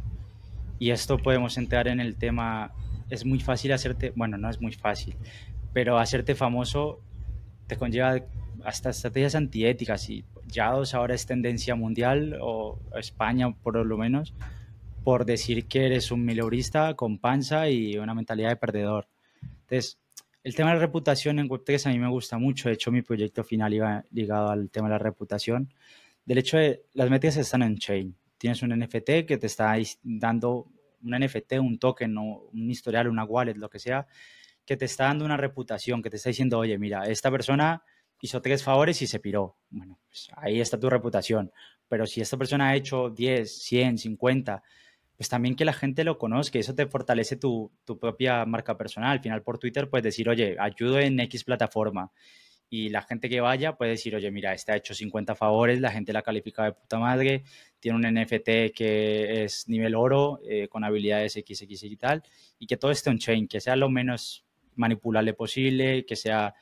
[0.77, 2.71] Y esto podemos entrar en el tema,
[3.09, 5.15] es muy fácil hacerte, bueno, no es muy fácil,
[5.73, 6.99] pero hacerte famoso
[7.65, 8.19] te conlleva
[8.63, 14.33] hasta estrategias antiéticas y ya dos ahora es tendencia mundial o España por lo menos
[15.07, 19.07] por decir que eres un mileurista con panza y una mentalidad de perdedor.
[19.41, 19.97] Entonces,
[20.43, 22.67] el tema de la reputación en Web3 a mí me gusta mucho.
[22.67, 25.73] De hecho, mi proyecto final iba ligado al tema de la reputación.
[26.25, 28.17] Del hecho de las métricas están en chain.
[28.37, 30.67] Tienes un NFT que te está dando
[31.01, 34.07] un NFT, un token, un historial, una wallet, lo que sea,
[34.65, 37.81] que te está dando una reputación, que te está diciendo, oye, mira, esta persona
[38.19, 39.55] hizo tres favores y se piró.
[39.69, 41.53] Bueno, pues ahí está tu reputación.
[41.87, 44.63] Pero si esta persona ha hecho 10, 100, 50,
[45.17, 49.11] pues también que la gente lo conozca, eso te fortalece tu, tu propia marca personal.
[49.11, 52.11] Al final por Twitter puedes decir, oye, ayudo en X plataforma.
[52.69, 55.91] Y la gente que vaya puede decir, oye, mira, este ha hecho 50 favores, la
[55.91, 57.43] gente la califica de puta madre,
[57.79, 62.23] tiene un NFT que es nivel oro, eh, con habilidades XX y tal,
[62.59, 66.53] y que todo esté on-chain, que sea lo menos manipulable posible, que sea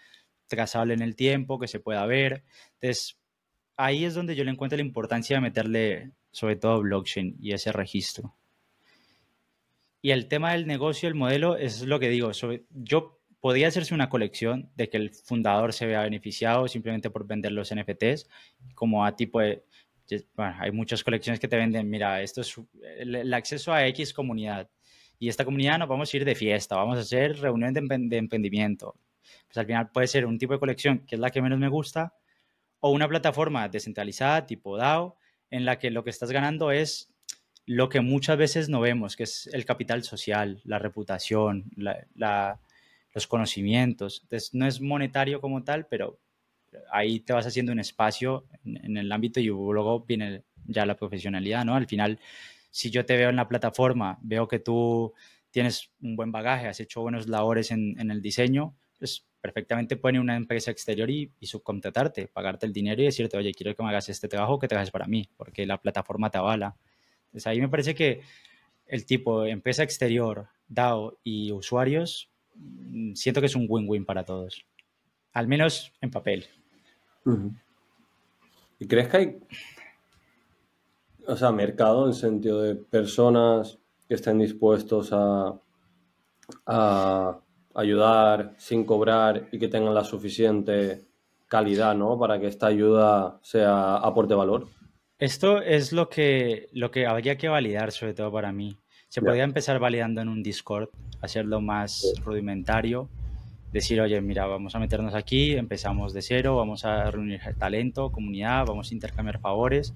[0.47, 2.43] trazable en el tiempo, que se pueda ver.
[2.79, 3.17] Entonces,
[3.75, 7.71] ahí es donde yo le encuentro la importancia de meterle sobre todo blockchain y ese
[7.71, 8.35] registro.
[10.05, 12.29] Y el tema del negocio, el modelo, es lo que digo.
[12.69, 17.53] yo podría hacerse una colección de que el fundador se vea beneficiado simplemente por vender
[17.53, 18.29] los NFTs,
[18.75, 19.63] como a tipo de...
[20.35, 22.55] Bueno, hay muchas colecciones que te venden, mira, esto es
[22.99, 24.69] el, acceso a X comunidad.
[25.17, 28.17] Y esta comunidad nos vamos a ir de fiesta, vamos a hacer reunión de, de
[28.17, 28.99] emprendimiento.
[29.47, 31.67] Pues al final puede ser un tipo de colección que es la que menos me
[31.67, 32.13] gusta,
[32.79, 35.17] o una plataforma descentralizada tipo DAO,
[35.49, 37.14] en la que lo que estás ganando es
[37.65, 44.21] lo que muchas veces no vemos, que es el capital social, la reputación, los conocimientos.
[44.23, 46.19] Entonces, no es monetario como tal, pero
[46.91, 51.65] ahí te vas haciendo un espacio en, el ámbito y luego viene ya la profesionalidad,
[51.65, 51.75] ¿no?
[51.75, 52.19] Al final,
[52.69, 55.13] si yo te veo en la plataforma, veo que tú
[55.51, 60.35] tienes un buen bagaje, has hecho buenos labores en, el diseño, pues perfectamente puede una
[60.35, 64.27] empresa exterior y, subcontratarte, pagarte el dinero y decirte, oye, quiero que me hagas este
[64.27, 66.75] trabajo que trabajes para mí, porque la plataforma te avala.
[67.35, 68.21] Entonces ahí me parece que
[68.87, 74.65] el tipo empresa exterior, DAO y usuarios, mm, siento que es un win-win para todos.
[75.33, 76.45] Al menos en papel.
[78.79, 79.37] ¿Y crees que hay,
[81.27, 85.59] o sea, mercado en sentido de personas que estén dispuestos a,
[86.67, 87.39] a
[87.73, 91.03] ayudar sin cobrar y que tengan la suficiente
[91.49, 92.17] calidad, ¿no?
[92.17, 94.69] Para que esta ayuda sea aporte valor.
[95.19, 98.77] Esto es lo que, lo que habría que validar, sobre todo para mí.
[99.07, 100.89] Se podría empezar validando en un Discord,
[101.21, 103.09] hacerlo más rudimentario,
[103.71, 108.65] decir, oye, mira, vamos a meternos aquí, empezamos de cero, vamos a reunir talento, comunidad,
[108.65, 109.93] vamos a intercambiar favores.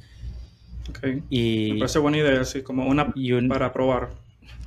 [0.89, 1.21] Okay.
[1.29, 3.13] Y, Me parece buena idea, así como una
[3.47, 4.09] para probar.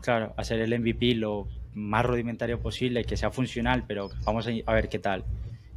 [0.02, 4.88] Claro, hacer el MVP lo más rudimentario posible, que sea funcional, pero vamos a, ver
[4.88, 5.24] qué tal.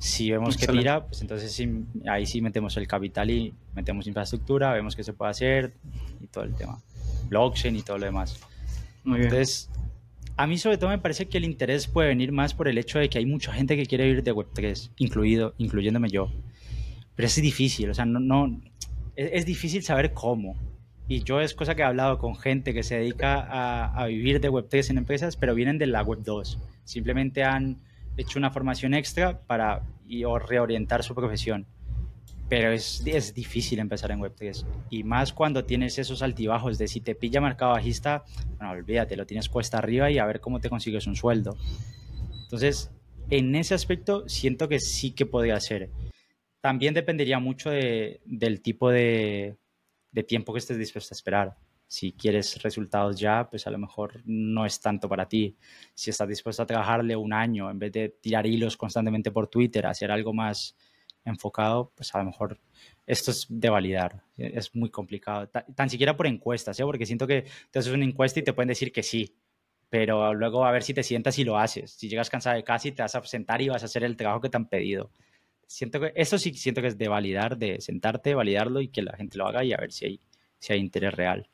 [0.06, 1.68] Si vemos que tira, pues entonces
[2.08, 5.74] ahí sí metemos el capital y metemos infraestructura, vemos qué se puede hacer
[6.22, 6.80] y todo el tema.
[7.28, 8.40] Blockchain y todo lo demás.
[9.04, 9.32] Muy bien.
[9.32, 9.68] Entonces,
[10.38, 13.00] a mí sobre todo me parece que el interés puede venir más por el hecho
[13.00, 16.32] de que hay mucha gente que quiere vivir de Web3, incluido, incluyéndome yo.
[17.16, 18.62] Pero es difícil, o sea, no, no
[19.16, 20.56] es difícil saber cómo.
[21.08, 24.52] Y yo es cosa que he hablado con gente que se dedica a, vivir de
[24.52, 26.60] Web3 en empresas, pero vienen de la Web 2.
[26.84, 27.78] Simplemente han
[28.18, 31.66] hecho una formación extra para y, o reorientar su profesión.
[32.48, 34.66] Pero es, es difícil empezar en Web3.
[34.92, 38.24] Y más cuando tienes esos altibajos de si te pilla marcado bajista,
[38.58, 41.58] bueno, olvídate, lo tienes cuesta arriba y a ver cómo te consigues un sueldo.
[42.44, 42.92] Entonces,
[43.30, 45.90] en ese aspecto siento que sí que podría ser.
[46.62, 49.56] También dependería mucho de, del tipo de,
[50.12, 51.58] de tiempo que estés dispuesto a esperar.
[51.88, 55.56] Si quieres resultados ya, pues a lo mejor no es tanto para ti.
[55.94, 59.86] Si estás dispuesto a trabajarle un año en vez de tirar hilos constantemente por Twitter,
[59.86, 60.76] hacer algo más
[61.24, 62.60] enfocado, pues a lo mejor
[63.06, 64.24] esto es de validar.
[64.38, 65.48] Es muy complicado.
[65.48, 66.84] Tan, siquiera por encuestas, ¿eh?
[66.84, 69.36] porque siento que te haces una encuesta y te pueden decir que sí,
[69.90, 71.92] pero luego a ver si te sientas y lo haces.
[71.92, 74.42] Si llegas cansado de casi, te vas a sentar y vas a hacer el trabajo
[74.42, 75.12] que te han pedido
[75.68, 79.16] siento que eso sí siento que es de validar, de sentarte, validarlo y que la
[79.16, 80.22] gente lo haga y a ver si hay,
[80.60, 81.50] si hay interés real.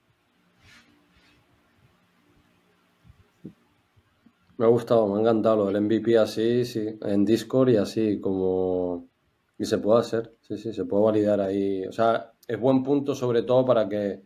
[4.62, 8.21] Me ha gustado, me ha encantado lo del MVP así, sí, en Discord y así
[8.21, 9.10] como...
[9.58, 11.84] Y se puede hacer, sí, sí, se puede validar ahí.
[11.88, 14.21] O sea, es buen punto sobre todo para que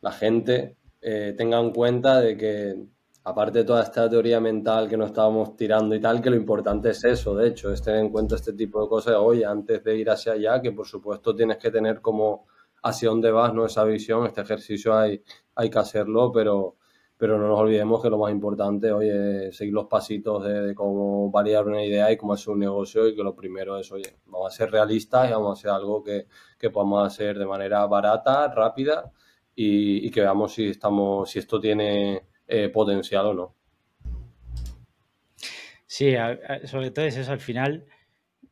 [0.00, 2.84] la gente eh, tenga en cuenta de que
[3.22, 6.90] aparte de toda esta teoría mental que nos estábamos tirando y tal, que lo importante
[6.90, 9.96] es eso, de hecho, es tener en cuenta este tipo de cosas hoy antes de
[9.96, 12.48] ir hacia allá, que por supuesto tienes que tener como
[12.82, 13.66] hacia dónde vas, ¿no?
[13.66, 15.22] Esa visión, este ejercicio hay,
[15.54, 16.74] hay que hacerlo, pero,
[17.18, 21.30] pero no nos olvidemos que lo más importante hoy es seguir los pasitos de, cómo
[21.30, 24.54] validar una idea y cómo hacer un negocio y que lo primero es, oye, vamos
[24.54, 26.26] a ser realistas y vamos a hacer algo que,
[26.58, 29.12] que podamos hacer de manera barata, rápida
[29.54, 33.54] y, y que veamos si, estamos, si esto tiene eh, potencial o no.
[35.86, 36.14] Sí,
[36.64, 37.32] sobre todo es eso.
[37.32, 37.86] Al final,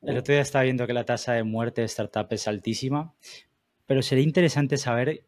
[0.02, 3.14] el otro día estaba viendo que la tasa de muerte de startup es altísima,
[3.86, 5.24] pero sería interesante saber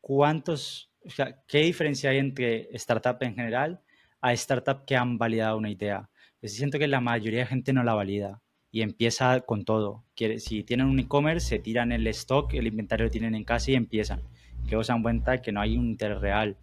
[0.00, 3.80] cuántos, o sea, qué diferencia hay entre startup en general
[4.20, 6.10] a startup que han validado una idea.
[6.40, 10.04] Pues siento que la mayoría de gente no la valida y empieza con todo.
[10.38, 13.74] Si tienen un e-commerce, se tiran el stock, el inventario lo tienen en casa y
[13.74, 14.22] empiezan.
[14.68, 16.56] Que os dan cuenta que no hay un interés real.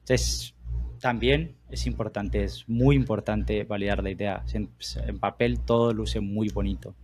[0.00, 0.54] Entonces,
[1.00, 4.44] también es importante, es muy importante validar la idea.
[4.54, 4.70] En,
[5.18, 6.94] papel todo luce muy bonito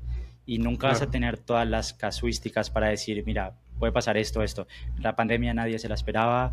[0.46, 4.68] y nunca vas a tener todas las casuísticas para decir, mira, puede pasar esto, esto.
[4.98, 6.52] La pandemia nadie se la esperaba,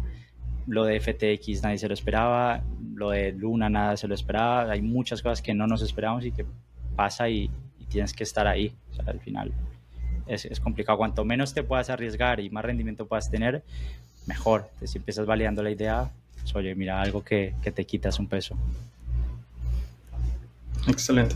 [0.65, 2.63] lo de FTX nadie se lo esperaba,
[2.95, 6.31] lo de Luna nada se lo esperaba, hay muchas cosas que no nos esperamos y
[6.31, 6.45] que
[6.95, 7.51] pasa y,
[7.89, 8.73] tienes que estar ahí.
[9.05, 9.53] al final
[10.25, 10.97] es, es, complicado.
[10.97, 13.63] Cuanto menos te puedas arriesgar y más rendimiento puedas tener,
[14.25, 14.63] mejor.
[14.65, 16.11] Entonces, si empiezas validando la idea,
[16.41, 18.57] pues, oye, mira, algo que, que te quitas un peso.
[20.85, 21.35] Excelente.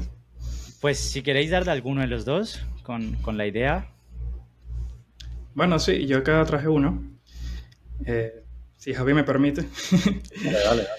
[0.81, 3.87] Pues si queréis dar de alguno de los dos con, con la idea.
[5.53, 7.03] Bueno, sí, yo acá traje uno.
[8.05, 8.43] Eh,
[8.77, 9.67] si Javi me permite.
[10.43, 10.87] dale, dale.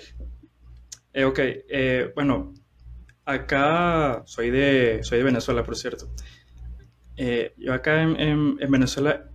[1.14, 2.54] Eh, ok, eh, bueno,
[3.24, 6.10] Acá soy de, soy de Venezuela, por cierto.
[7.56, 9.30] Yo acá en, Venezuela,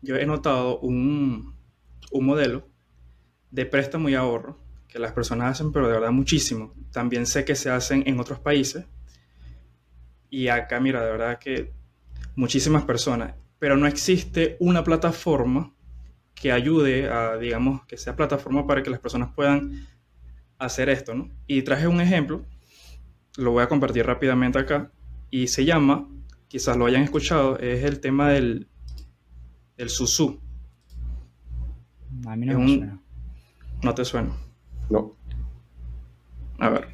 [0.00, 1.54] yo he notado un,
[2.12, 2.66] modelo
[3.50, 4.58] de préstamo y ahorro
[4.88, 6.74] que las personas hacen, pero de verdad muchísimo.
[6.92, 8.86] También sé que se hacen en otros países.
[10.30, 11.72] Y acá, mira, de verdad que
[12.36, 13.34] muchísimas personas.
[13.60, 15.72] Pero no existe una plataforma
[16.34, 19.86] que ayude a, digamos, que sea plataforma para que las personas puedan
[20.58, 21.30] hacer esto, ¿no?
[21.46, 22.44] Y traje un ejemplo
[23.36, 24.92] lo voy a compartir rápidamente acá,
[25.30, 26.08] y se llama,
[26.48, 28.68] quizás lo hayan escuchado, es el tema del,
[29.76, 30.40] del susú.
[32.26, 33.02] A mí no me suena.
[33.82, 34.36] ¿No te suena?
[34.90, 35.16] No.
[36.58, 36.88] A ver.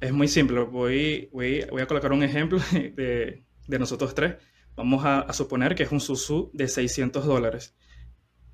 [0.00, 0.60] Es muy simple.
[0.60, 4.36] Voy, voy, voy a colocar un ejemplo de, de nosotros tres.
[4.76, 7.74] Vamos a, suponer que es un susú de 600 dólares.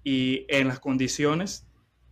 [0.05, 1.67] Y en las condiciones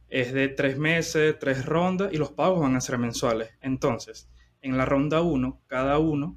[0.09, 3.51] es de tres meses, tres rondas y los pagos van a ser mensuales.
[3.61, 4.29] Entonces,
[4.61, 6.37] en la ronda 1, cada uno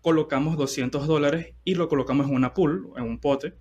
[0.00, 3.54] colocamos 200 dólares y lo colocamos en una pool, en un pote,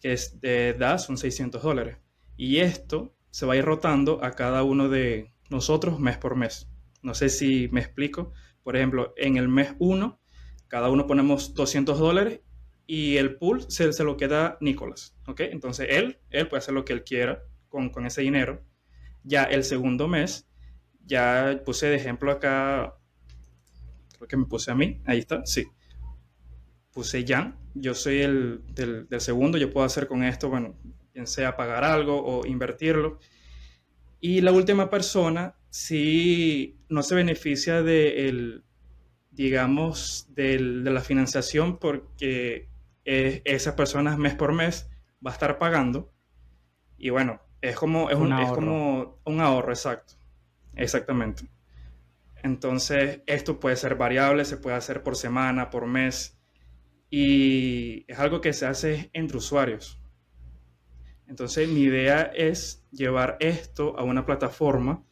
[0.00, 1.98] que es de, da son 600 dólares.
[2.36, 6.68] Y esto se va a ir rotando a cada uno de nosotros mes por mes.
[7.02, 8.32] No sé si me explico.
[8.62, 10.20] Por ejemplo, en el mes 1,
[10.68, 12.40] cada uno ponemos 200 dólares
[12.86, 15.14] y el pool se, se lo queda Nicolás.
[15.26, 15.40] ¿ok?
[15.40, 18.64] Entonces él, él puede hacer lo que él quiera con, ese dinero.
[19.22, 20.48] Ya el segundo mes,
[21.04, 22.94] ya puse de ejemplo acá,
[24.16, 25.66] creo que me puse a mí, ahí está, sí.
[26.92, 30.76] Puse ya, yo soy el del, segundo, yo puedo hacer con esto, bueno,
[31.12, 33.18] bien sea pagar algo o invertirlo.
[34.20, 38.26] Y la última persona si no se beneficia de
[39.44, 42.68] digamos, de la financiación porque
[43.04, 44.90] esas personas mes por mes
[45.24, 46.12] va a estar pagando.
[46.96, 50.14] Y bueno, es como, es un, es como un ahorro, exacto.
[50.74, 51.48] Exactamente.
[52.42, 56.36] Entonces, esto puede ser variable, se puede hacer por semana, por mes,
[57.08, 60.00] y es algo que se hace entre usuarios.
[61.28, 65.04] Entonces, mi idea es llevar esto a una plataforma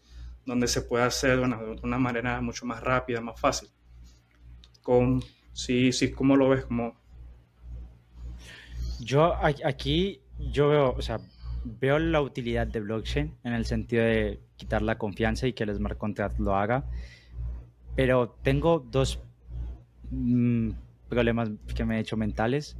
[0.44, 3.68] donde se pueda hacer de una, de una manera mucho más rápida, más fácil.
[4.86, 5.20] Con,
[5.52, 6.64] sí, sí, ¿cómo lo ves?
[6.64, 6.94] Como...
[9.00, 11.18] Yo aquí, yo veo, o sea,
[11.64, 15.74] veo la utilidad de blockchain en el sentido de quitar la confianza y que el
[15.74, 16.84] smart contract lo haga,
[17.96, 19.18] pero tengo dos
[20.12, 20.70] mm,
[21.08, 22.76] problemas que me he hecho mentales,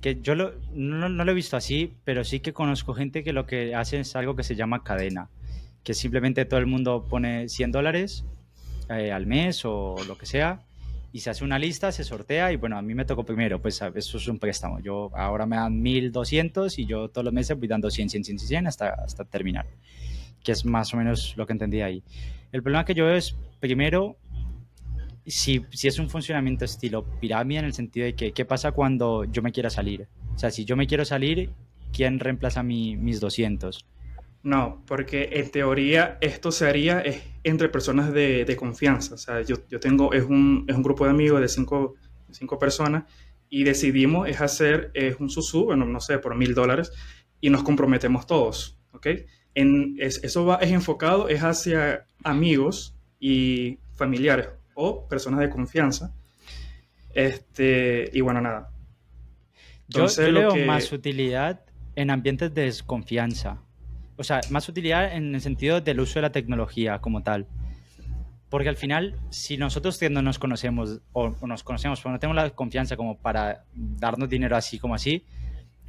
[0.00, 3.74] que yo no, lo he visto así, pero sí que conozco gente que lo que
[3.74, 5.28] hace es algo que se llama cadena,
[5.82, 8.24] que simplemente todo el mundo pone 100 dólares
[8.90, 10.67] eh, al mes o lo que sea
[11.12, 13.80] y se hace una lista, se sortea y bueno, a mí me tocó primero, pues
[13.94, 14.80] eso es un préstamo.
[14.80, 18.38] Yo ahora me dan 1200 y yo todos los meses voy dando 100, 100, 100,
[18.38, 19.66] 100 hasta, hasta terminar,
[20.42, 22.02] que es más o menos lo que entendí ahí.
[22.52, 24.16] El problema que yo veo es, primero,
[25.26, 29.24] si, si es un funcionamiento estilo pirámide en el sentido de que, ¿qué pasa cuando
[29.24, 30.08] yo me quiera salir?
[30.34, 31.50] O sea, si yo me quiero salir,
[31.92, 33.84] ¿quién reemplaza mi, mis 200?
[34.42, 37.02] No, porque en teoría esto se haría
[37.42, 39.14] entre personas de, confianza.
[39.14, 41.94] O sea, yo, tengo, es un, es un, grupo de amigos de cinco,
[42.30, 43.04] cinco, personas
[43.50, 46.92] y decidimos es hacer es un susú, bueno, no sé, por mil dólares
[47.40, 49.06] y nos comprometemos todos, ¿ok?
[49.54, 56.14] En, eso va, es enfocado, es hacia amigos y familiares o personas de confianza.
[57.12, 58.70] Este, y bueno, nada.
[59.88, 61.64] yo, yo, leo más utilidad
[61.96, 63.62] en ambientes de desconfianza
[64.18, 67.46] o sea, más utilidad en el sentido del uso de la tecnología como tal.
[68.50, 72.50] Porque al final, si nosotros no nos conocemos o, nos conocemos, pero no tenemos la
[72.50, 75.24] confianza como para darnos dinero así como así,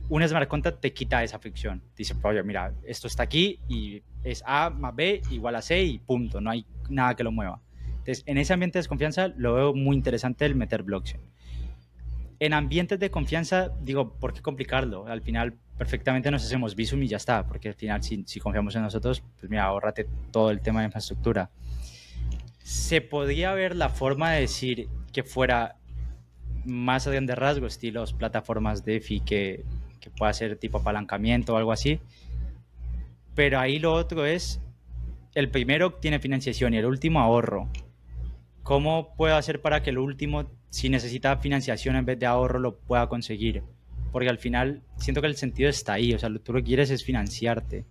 [0.09, 1.81] un smart contract te quita esa fricción.
[1.95, 5.99] Dice, oye, mira, esto está aquí y es A más B igual a C y
[5.99, 7.61] punto, no hay nada que lo mueva.
[7.89, 11.21] Entonces, en ese ambiente de desconfianza lo veo muy interesante el meter blockchain.
[12.39, 15.07] En ambientes de confianza, digo, ¿por qué complicarlo?
[15.07, 18.75] Al final, perfectamente nos hacemos Visum y ya está, porque al final, si, si confiamos
[18.75, 21.49] en nosotros, pues mira, ahorrate todo el tema de infraestructura.
[22.61, 25.77] ¿Se podría ver la forma de decir que fuera
[26.65, 29.63] más a de rasgo, estilos plataformas DeFi que,
[30.01, 32.01] que pueda ser tipo apalancamiento o algo así?
[33.33, 34.59] Pero ahí lo otro es,
[35.33, 37.69] el primero tiene financiación y el último ahorro.
[38.63, 42.79] ¿Cómo puedo hacer para que el último, si necesita financiación en vez de ahorro, lo
[42.79, 43.63] pueda conseguir?
[44.11, 46.89] Porque al final siento que el sentido está ahí, o sea, tú lo que quieres
[46.89, 47.85] es financiarte.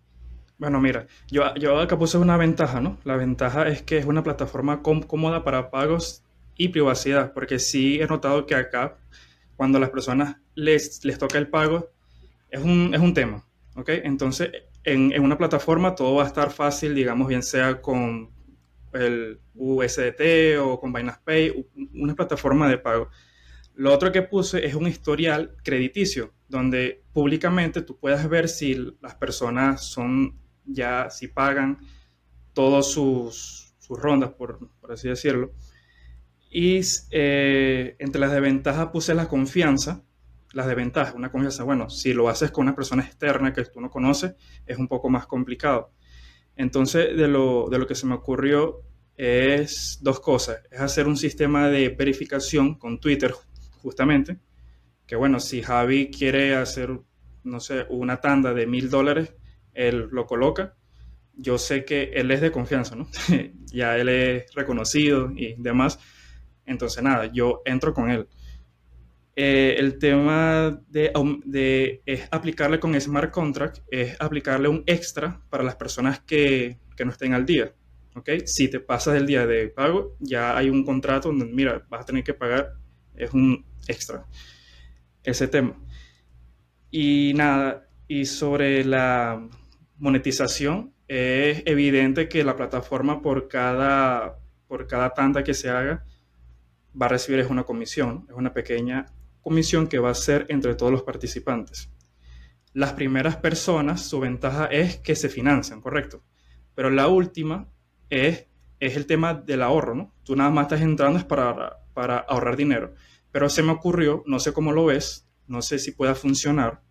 [0.59, 2.99] Bueno, mira, yo, yo acá puse una ventaja, ¿no?
[3.05, 6.25] La ventaja es que es una plataforma cómoda para pagos
[6.57, 8.99] y privacidad, porque sí he notado que acá,
[9.57, 11.91] cuando a las personas les, les toca el pago,
[12.51, 13.47] es un, es un tema,
[13.77, 13.91] ¿ok?
[14.03, 14.51] Entonces,
[14.83, 18.31] en, en, una plataforma todo va a estar fácil, digamos, bien sea con
[18.93, 23.11] el USDT o con Binance Pay, una plataforma de pago.
[23.79, 29.15] Lo otro que puse es un historial crediticio, donde públicamente tú puedes ver si las
[29.15, 31.79] personas son ya si pagan
[32.55, 35.53] todas sus, rondas, por, así decirlo.
[36.51, 36.81] Y
[37.13, 40.03] eh, entre las desventajas puse la confianza,
[40.55, 43.91] las desventajas, una confianza, bueno, si lo haces con una persona externa que tú no
[43.91, 44.35] conoces,
[44.67, 45.93] es un poco más complicado.
[46.57, 48.83] Entonces, de lo, de lo que se me ocurrió
[49.15, 50.63] es dos cosas.
[50.69, 53.33] Es hacer un sistema de verificación con Twitter,
[53.79, 54.39] justamente,
[55.07, 57.01] que bueno, si Javi quiere hacer,
[57.45, 59.35] no sé, una tanda de mil dólares,
[59.73, 60.77] él lo coloca.
[61.35, 63.09] Yo sé que él es de confianza, ¿no?
[63.67, 65.99] ya él es reconocido y demás.
[66.67, 68.29] Entonces, nada, yo entro con él.
[69.37, 75.77] Eh, el tema de, es aplicarle con smart contract, es aplicarle un extra para las
[75.77, 77.73] personas que, que no estén al día.
[78.17, 78.31] ¿ok?
[78.47, 82.07] Si te pasas el día de pago, ya hay un contrato donde, mira, vas a
[82.07, 82.75] tener que pagar,
[83.15, 84.25] es un extra.
[85.25, 85.77] Ese tema.
[86.91, 89.47] Y nada, y sobre la
[89.99, 96.05] monetización, es evidente que la plataforma por cada, por cada tanda que se haga
[97.01, 99.07] va a recibir es una comisión, es una pequeña
[99.41, 101.91] comisión que va a ser entre todos los participantes.
[102.75, 106.23] Las primeras personas, su ventaja es que se financian, correcto.
[106.75, 107.69] Pero la última
[108.11, 108.47] es,
[108.79, 110.15] es el tema del ahorro, ¿no?
[110.23, 112.95] Tú nada más estás entrando es para, para ahorrar dinero.
[113.39, 116.83] Pero se me ocurrió, no sé cómo lo ves, no sé si pueda funcionar,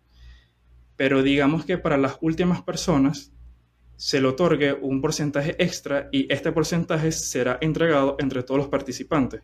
[0.96, 3.34] pero digamos que para las últimas personas
[3.96, 9.42] se le otorgue un porcentaje extra y este porcentaje será entregado entre todos los participantes.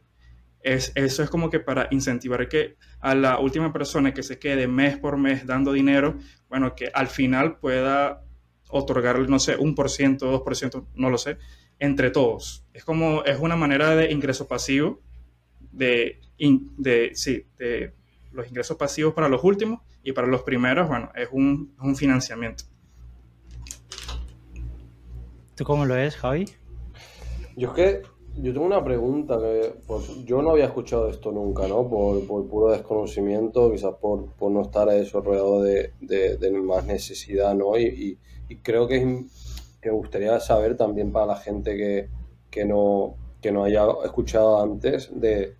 [0.60, 4.66] Es, eso es como que para incentivar que a la última persona que se quede
[4.66, 6.16] mes por mes dando dinero,
[6.48, 8.24] bueno, que al final pueda
[8.70, 11.36] otorgarle, no sé, un por ciento, dos por ciento, no lo sé,
[11.78, 12.64] entre todos.
[12.72, 15.02] Es como, es una manera de ingreso pasivo,
[15.74, 17.92] de, de, sí, de
[18.32, 22.64] los ingresos pasivos para los últimos y para los primeros, bueno, es un, financiamiento.
[25.56, 26.46] ¿Tú cómo lo ves, Javi?
[27.56, 28.02] Yo es que
[28.36, 31.88] yo tengo una pregunta que pues, yo no había escuchado esto nunca, ¿no?
[31.88, 35.92] Por, puro desconocimiento, quizás por, no estar a eso rodeado de,
[36.62, 37.78] más necesidad, ¿no?
[37.78, 38.18] Y,
[38.62, 39.24] creo que,
[39.80, 42.08] que, me gustaría saber también para la gente que,
[42.50, 45.54] que, no, que no haya escuchado antes de,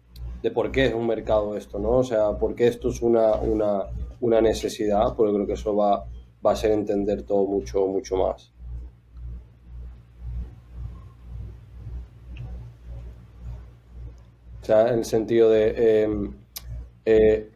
[0.45, 1.93] de por qué es un mercado esto, ¿no?
[1.93, 3.85] O sea, por qué esto es una, una,
[4.21, 6.05] una necesidad, porque creo que eso va,
[6.45, 8.53] va a ser entender todo mucho, mucho más.
[14.61, 16.35] O sea, en el sentido de em,
[17.07, 17.51] eh,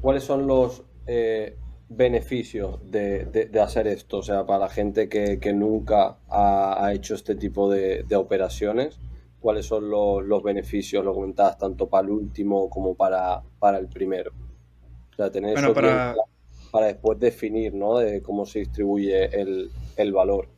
[0.00, 1.56] cuáles son los eh,
[1.88, 7.68] beneficios de, hacer esto, o sea, para la gente que, nunca ha, hecho este tipo
[7.68, 9.00] de, de operaciones
[9.44, 14.32] cuáles son los, beneficios, lo comentabas, tanto para el último como para, para el primero.
[15.12, 16.14] O sea, tener eso para...
[16.72, 17.98] para después definir, ¿no?
[17.98, 20.48] De cómo se distribuye el, valor.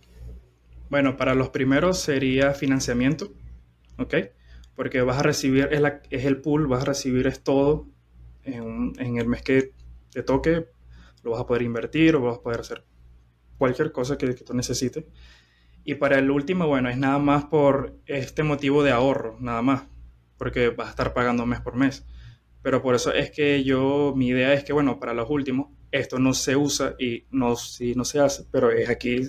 [0.88, 3.32] Bueno, para los primeros sería financiamiento,
[3.98, 4.14] ¿ok?
[4.76, 7.88] Porque vas a recibir, es, es el pool, vas a recibir es todo
[8.44, 9.72] en, en, el mes que
[10.12, 10.68] te toque,
[11.24, 12.84] lo vas a poder invertir o vas a poder hacer
[13.58, 15.06] cualquier cosa que, que tú necesites.
[15.88, 19.86] Y para el último, bueno, es nada más por este motivo de ahorro, nada más,
[20.36, 22.04] porque vas a estar pagando mes por mes.
[22.60, 26.18] Pero por eso es que yo, mi idea es que, bueno, para los últimos, esto
[26.18, 29.28] no se usa y no, si no se hace, pero es aquí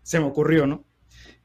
[0.00, 0.84] se me ocurrió, ¿no?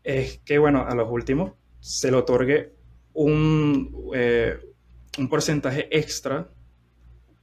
[0.04, 2.76] Es que, bueno, a los últimos se le otorgue
[3.14, 4.60] un, eh,
[5.18, 6.52] un porcentaje extra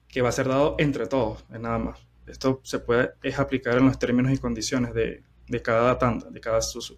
[0.07, 1.99] que va a ser dado entre todos, nada más.
[2.29, 6.41] Esto se puede es aplicar en los términos y condiciones de, de cada tanda, de
[6.41, 6.97] cada susu.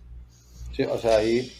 [0.73, 1.53] Sí, o sea, ahí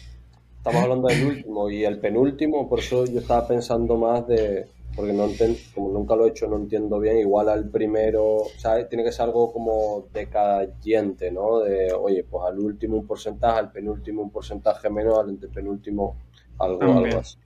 [0.57, 5.13] estamos hablando del último y el penúltimo, por eso yo estaba pensando más de, porque
[5.13, 5.27] no
[5.73, 9.11] como nunca lo he hecho, no entiendo bien, igual al primero, o sea, tiene que
[9.11, 11.59] ser algo como decayente, ¿no?
[11.59, 16.17] De, oye, pues al último un porcentaje, al penúltimo un porcentaje menos, al penúltimo
[16.59, 17.37] algo, algo así.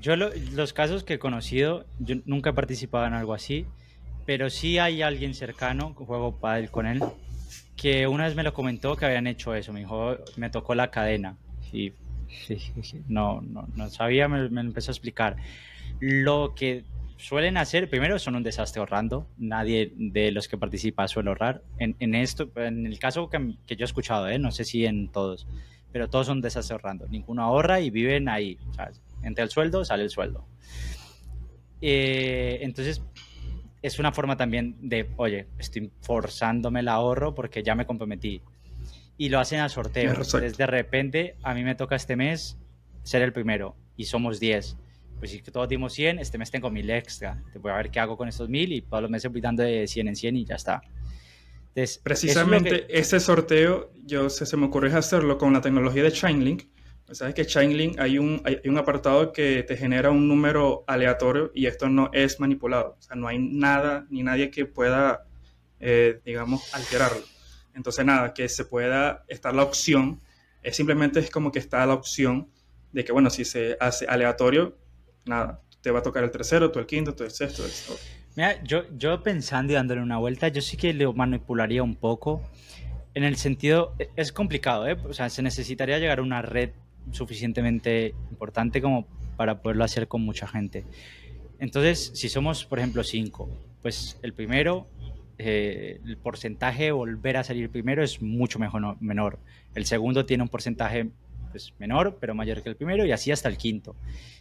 [0.00, 3.66] Yo los casos que he conocido, yo nunca he participado en algo así,
[4.24, 7.02] pero sí hay alguien cercano, juego pádel con él,
[7.76, 10.90] que una vez me lo comentó que habían hecho eso, me dijo, me tocó la
[10.90, 11.36] cadena
[11.72, 11.92] y
[13.08, 15.36] no, no, no sabía, me, empezó a explicar.
[16.00, 16.84] Lo que
[17.16, 21.62] suelen hacer, primero son un desastre ahorrando, nadie de los que participa suele ahorrar.
[21.78, 24.38] En, en esto, en el caso que, que yo he escuchado, ¿eh?
[24.38, 25.46] no sé si en todos,
[25.92, 27.06] pero todos son desastre ahorrando.
[27.08, 28.58] Ninguno ahorra y viven ahí.
[29.22, 30.46] Entre el sueldo, sale el sueldo.
[31.80, 33.02] Eh, entonces,
[33.82, 38.40] es una forma también de, oye, estoy forzándome el ahorro porque ya me comprometí.
[39.18, 40.10] Y lo hacen al sorteo.
[40.10, 42.56] Entonces, de repente, a mí me toca este mes
[43.02, 44.76] ser el primero y somos 10
[45.22, 47.40] pues si todos dimos 100, este mes tengo 1000 extra.
[47.52, 49.62] Te voy a ver qué hago con estos 1000 y todos los meses voy dando
[49.62, 50.82] de 100 en 100 y ya está.
[52.02, 56.64] Precisamente ese sorteo, yo se, se me ocurre hacerlo con la tecnología de Chainlink.
[57.12, 61.66] Sabes que Chainlink hay un, hay un apartado que te genera un número aleatorio y
[61.66, 62.96] esto no es manipulado.
[62.98, 65.26] O sea, no hay nada ni nadie que pueda,
[65.78, 67.22] eh, digamos, alterarlo.
[67.74, 70.20] Entonces, nada, que se pueda estar la opción,
[70.62, 72.50] es simplemente es como que está la opción
[72.92, 74.78] de que, bueno, si se hace aleatorio,
[75.24, 77.64] nada, te va a tocar el tercero, tú el quinto, tú el sexto.
[78.36, 82.42] Mira, yo, yo pensando y dándole una vuelta, yo sí que lo manipularía un poco.
[83.14, 84.96] En el sentido, e, es complicado, ¿eh?
[85.04, 86.70] O sea, se necesitaría llegar a una red
[87.10, 90.84] suficientemente importante como para poderlo hacer con mucha gente.
[91.58, 93.48] Entonces, si somos, por ejemplo, cinco,
[93.82, 94.86] pues el primero,
[95.38, 99.38] eh, el porcentaje de volver a salir primero es mucho mejor, menor.
[99.74, 101.10] El segundo tiene un porcentaje
[101.50, 103.94] pues, menor, pero mayor que el primero, y así hasta el quinto.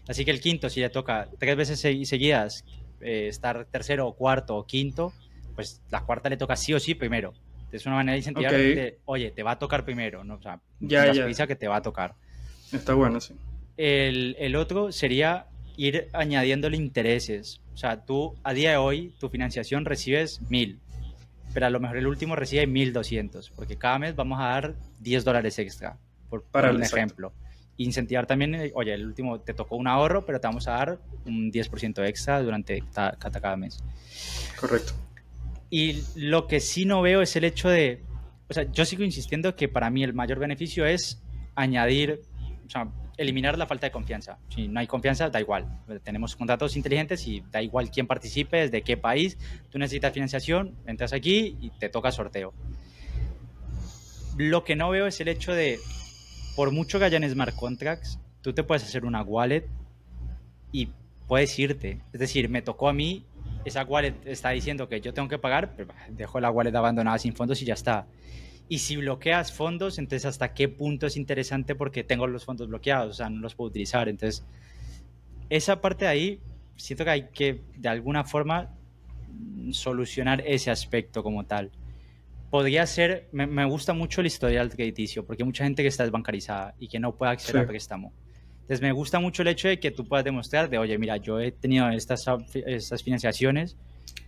[0.07, 2.65] Así que el quinto, si le toca tres veces seguidas
[3.01, 5.13] eh, estar tercero o cuarto o quinto,
[5.55, 7.33] pues la cuarta le toca sí o sí primero.
[7.71, 8.53] Es una manera de incentivar,
[9.05, 10.35] oye, te va a tocar primero, ¿no?
[10.35, 11.47] O sea, ya, ya.
[11.47, 12.15] que te va a tocar.
[12.71, 13.33] Está bueno, sí.
[13.77, 15.47] El, el otro sería
[15.77, 17.61] ir añadiéndole intereses.
[17.73, 20.79] O sea, tú a día de hoy, tu financiación recibes mil,
[21.53, 25.23] pero a lo mejor el último recibe 1200, porque cada mes vamos a dar 10
[25.23, 25.97] dólares extra
[26.29, 27.33] por, Para un ejemplo.
[27.77, 30.99] Incentivar también, eh, oye, el último te tocó un ahorro, pero te vamos a dar
[31.25, 33.83] un 10% extra durante cada, cada mes.
[34.59, 34.93] Correcto.
[35.69, 38.03] Y lo que sí no veo es el hecho de,
[38.49, 41.21] o sea, yo sigo insistiendo que para mí el mayor beneficio es
[41.55, 42.21] añadir,
[42.71, 44.37] sea, eliminar la falta de confianza.
[44.49, 45.67] Si no hay confianza, da igual.
[46.03, 49.37] Tenemos contratos inteligentes y da igual quién participe, desde qué país.
[49.69, 52.53] Tú necesitas financiación, entras aquí y te toca sorteo.
[54.37, 55.79] Lo que no veo es el hecho de
[56.55, 59.67] por mucho que hayan smart contracts, tú te puedes hacer una wallet
[60.71, 60.89] y
[61.27, 62.01] puedes irte.
[62.13, 63.25] Es decir, me tocó a mí,
[63.65, 67.33] esa wallet está diciendo que yo tengo que pagar, pero dejo la wallet abandonada sin
[67.33, 68.07] fondos y ya está.
[68.71, 73.09] Y si bloqueas fondos, entonces hasta qué punto es interesante porque tengo los fondos bloqueados,
[73.09, 74.07] o sea, no los puedo utilizar.
[74.07, 74.45] Entonces,
[75.49, 76.39] esa parte de ahí,
[76.77, 78.73] siento que hay que de alguna forma
[79.71, 81.71] solucionar ese aspecto como tal
[82.49, 86.75] podría ser, me, gusta mucho el historial crediticio, porque hay mucha gente que está desbancarizada
[86.79, 88.13] y que no puede acceder a préstamo.
[88.53, 91.39] Entonces me gusta mucho el hecho de que tú puedas demostrar de, oye, mira, yo
[91.39, 93.77] he tenido estas, estas financiaciones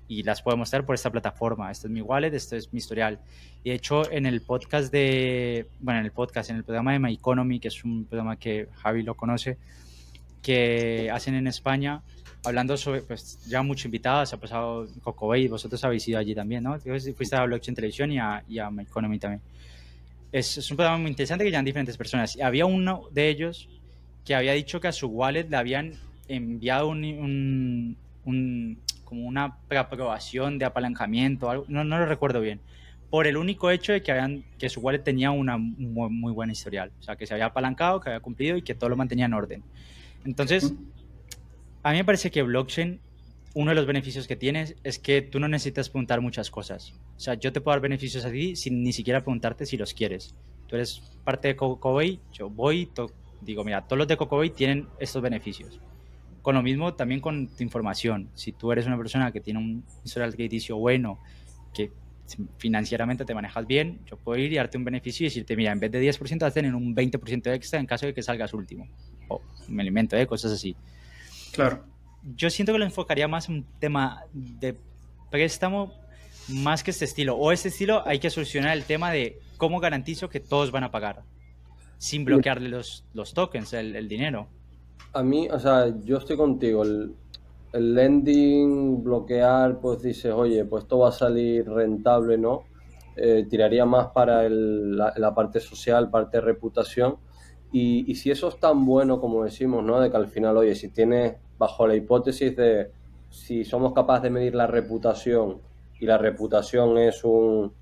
[0.07, 1.71] y las puedo mostrar por esta plataforma.
[1.71, 3.19] Este es mi wallet, este es mi historial.
[3.63, 6.99] Y de hecho, en el podcast de, bueno, en el podcast, en el programa de
[6.99, 9.57] My Economy, que es un programa que Javi lo conoce,
[10.41, 12.01] que hacen en España,
[12.43, 16.63] hablando sobre, pues ya muchos invitados, ha pasado Coco Bay, vosotros habéis ido allí también,
[16.63, 16.77] ¿no?
[16.79, 19.41] Fuiste a Blockchain Televisión y a, y a My Economy también.
[20.31, 22.35] Es, es, un programa muy interesante que llevan diferentes personas.
[22.35, 23.69] Y había uno de ellos
[24.25, 25.93] que había dicho que a su wallet le habían
[26.27, 28.77] enviado un, un,
[29.13, 32.61] como una preaprobación de apalancamiento, no, no lo recuerdo bien,
[33.11, 36.51] por el único hecho de que, habían, que su wallet tenía una muy, muy buena
[36.51, 36.91] historial.
[36.99, 39.35] O sea, que se había apalancado, que había cumplido y que todo lo mantenía en
[39.35, 39.63] orden.
[40.25, 40.73] Entonces,
[41.83, 42.99] a mí me parece que blockchain,
[43.53, 46.95] uno de los beneficios que tienes es que tú no necesitas preguntar muchas cosas.
[47.15, 49.93] O sea, yo te puedo dar beneficios a ti sin ni siquiera preguntarte si los
[49.93, 50.33] quieres.
[50.65, 52.89] Tú eres parte de CocoBay, yo voy,
[53.41, 55.79] digo, mira, todos los de CocoBay tienen estos beneficios.
[56.43, 58.29] Con lo mismo también con tu información.
[58.35, 61.19] Si tú eres una persona que tiene un historial crediticio bueno,
[61.73, 61.89] que
[62.57, 65.79] financieramente te manejas bien, yo puedo ir y darte un beneficio y decirte, mira, en
[65.79, 68.89] vez de 10% vas a tener un 20% extra en caso de que salgas último.
[69.29, 70.27] O me alimento, ¿eh?
[70.27, 70.75] cosas así.
[71.53, 71.85] Claro.
[72.35, 74.77] Yo siento que lo enfocaría más en un tema de
[75.31, 75.93] préstamo
[76.49, 77.37] más que este estilo.
[77.37, 80.91] O este estilo hay que solucionar el tema de cómo garantizo que todos van a
[80.91, 81.23] pagar
[81.97, 84.49] sin bloquearle los, los tokens, el, el dinero.
[85.11, 86.83] A mí, o sea, yo estoy contigo.
[86.83, 87.15] El,
[87.73, 92.63] el lending, bloquear, pues dices, oye, pues esto va a salir rentable, ¿no?
[93.15, 97.17] Eh, tiraría más para el, la, parte social, parte de reputación.
[97.71, 99.99] Y, y, si eso es tan bueno como decimos, ¿no?
[99.99, 102.91] De que al final, oye, si tienes, bajo la hipótesis de
[103.29, 105.59] si somos capaces de medir la reputación
[105.99, 107.73] y la reputación es un,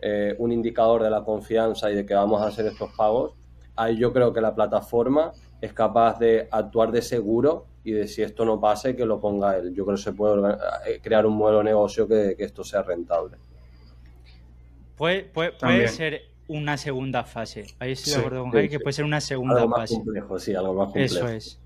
[0.00, 3.34] eh, un indicador de la confianza y de que vamos a hacer estos pagos,
[3.76, 8.22] ahí yo creo que la plataforma es capaz de actuar de seguro y de si
[8.22, 9.74] esto no pase, que lo ponga él.
[9.74, 12.82] Yo creo que se puede eh, crear un modelo de negocio que, que esto sea
[12.82, 13.36] rentable.
[14.96, 17.66] Puede, puede, puede ser una segunda fase.
[17.78, 19.94] Ahí estoy de acuerdo con Javi, que puede ser una segunda algo más fase.
[19.96, 21.14] complejo, sí, algo más complejo.
[21.14, 21.60] Eso es.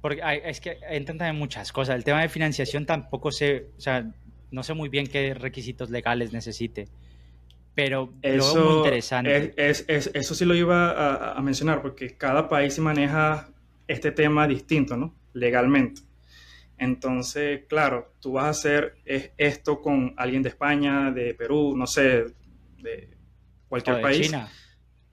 [0.00, 1.96] Porque hay, es que entran también muchas cosas.
[1.96, 4.10] El tema de financiación tampoco sé, o sea,
[4.50, 6.88] no sé muy bien qué requisitos legales necesite.
[7.78, 9.36] Pero eso, lo veo muy interesante.
[9.56, 13.50] Es, es, es, eso sí lo iba a, a, mencionar, porque cada país maneja
[13.86, 15.14] este tema distinto, ¿no?
[15.32, 16.00] Legalmente.
[16.76, 22.34] Entonces, claro, tú vas a hacer esto con alguien de España, de Perú, no sé,
[22.78, 23.16] de
[23.68, 24.26] cualquier de país.
[24.26, 24.48] China.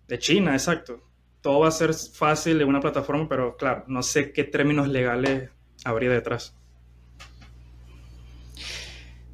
[0.07, 1.03] De China, exacto.
[1.41, 5.51] Todo va a ser fácil en una plataforma, pero claro, no sé qué términos legales
[5.83, 6.57] habría detrás.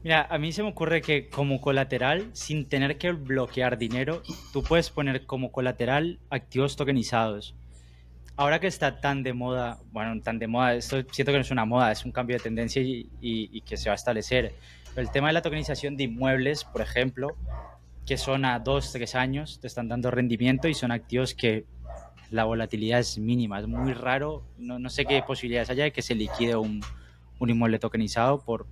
[0.03, 4.63] Mira, a mí se me ocurre que como colateral, sin tener que bloquear dinero, tú
[4.63, 7.53] puedes poner como colateral activos tokenizados.
[8.35, 11.51] Ahora que está tan de moda, bueno, tan de moda, esto siento que no es
[11.51, 14.55] una moda, es un cambio de tendencia y, y, y que se va a establecer.
[14.95, 17.35] Pero el tema de la tokenización de inmuebles, por ejemplo,
[18.07, 21.65] que son a dos, tres años, te están dando rendimiento y son activos que
[22.31, 26.01] la volatilidad es mínima, es muy raro, no, no sé qué posibilidades haya de que
[26.01, 26.81] se liquide un,
[27.37, 28.65] un inmueble tokenizado por,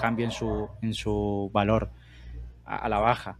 [0.00, 1.90] cambio en su, en su valor
[2.64, 3.38] a, a, la baja.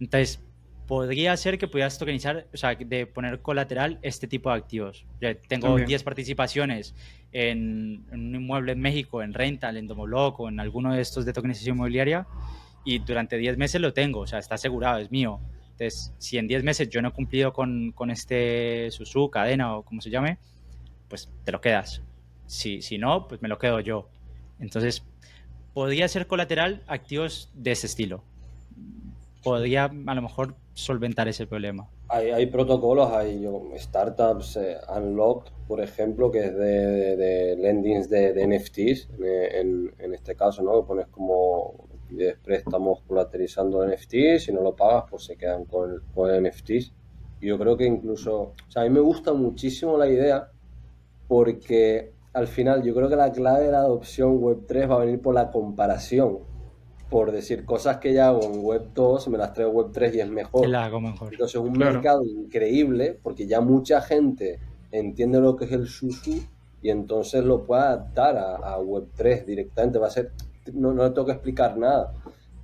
[0.00, 0.42] Entonces,
[0.86, 5.06] podría ser que pudieras tokenizar, o sea, de poner colateral este tipo de activos.
[5.20, 5.88] Yo tengo También.
[5.88, 6.94] 10 participaciones
[7.32, 11.24] en, en, un inmueble en México, en Rental, en Domoblock o en alguno de estos
[11.24, 12.26] de tokenización inmobiliaria
[12.84, 15.40] y durante 10 meses lo tengo, o sea, está asegurado, es mío.
[15.70, 19.82] Entonces, si en 10 meses yo no he cumplido con, con este Susu, cadena o
[19.84, 20.38] como se llame,
[21.08, 22.02] pues te lo quedas.
[22.46, 24.10] Si, si no, pues me lo quedo yo.
[24.60, 25.04] Entonces,
[25.74, 28.22] podría ser colateral activos de ese estilo.
[29.42, 31.88] Podría a lo mejor solventar ese problema.
[32.08, 33.48] Hay, protocolos, hay
[33.78, 40.36] startups, eh, Unlocked, por ejemplo, que es de, de, de lendings de, NFTs, en, este
[40.36, 40.82] caso, ¿no?
[40.82, 46.02] Que pones como pides préstamos colateralizando NFTs, si no lo pagas, pues se quedan con,
[46.14, 46.92] con NFTs.
[47.40, 50.50] Yo creo que incluso, o sea, a mí me gusta muchísimo la idea
[51.26, 55.20] porque al final yo creo que la clave de la adopción Web3 va a venir
[55.20, 56.38] por la comparación.
[57.10, 60.14] Por decir cosas que ya hago en Web 2, me las traigo en Web 3
[60.14, 60.66] y es mejor.
[60.66, 61.30] La hago mejor.
[61.30, 61.92] Entonces, un claro.
[61.92, 64.58] mercado increíble, porque ya mucha gente
[64.90, 66.42] entiende lo que es el SUSU
[66.80, 69.98] y entonces lo puede adaptar a, a Web 3 directamente.
[69.98, 70.32] Va a ser
[70.72, 72.12] no, no le tengo que explicar nada.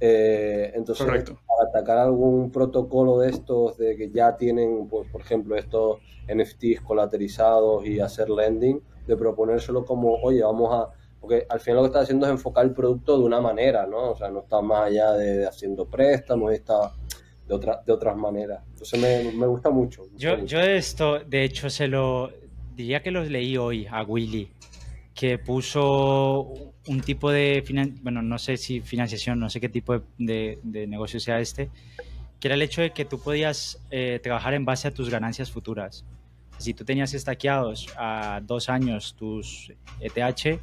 [0.01, 1.39] Eh, entonces, Correcto.
[1.47, 5.99] para atacar algún protocolo de estos, de que ya tienen, pues, por ejemplo, estos
[6.33, 10.91] NFTs colaterizados y hacer lending, de proponérselo como, oye, vamos a.
[11.21, 14.13] Porque al final lo que está haciendo es enfocar el producto de una manera, ¿no?
[14.13, 16.93] O sea, no está más allá de, de haciendo préstamos, está
[17.49, 18.63] de, otra, de otras maneras.
[18.71, 20.05] Entonces me, me gusta mucho.
[20.13, 22.31] Me yo, gusta yo esto, de hecho, se lo.
[22.77, 24.53] Diría que los leí hoy a Willy
[25.19, 27.65] que puso un tipo de,
[28.03, 31.71] bueno, no sé si financiación, no sé qué tipo de, de, de, negocio sea este,
[32.39, 35.51] que era el hecho de que tú podías eh, trabajar en base a tus ganancias
[35.51, 36.05] futuras.
[36.59, 40.61] Si tú tenías estaqueados a dos años tus ETH,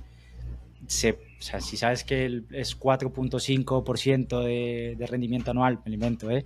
[0.88, 6.46] se, o sea, si sabes que es 4.5% de, de rendimiento anual, me alimento, ¿eh?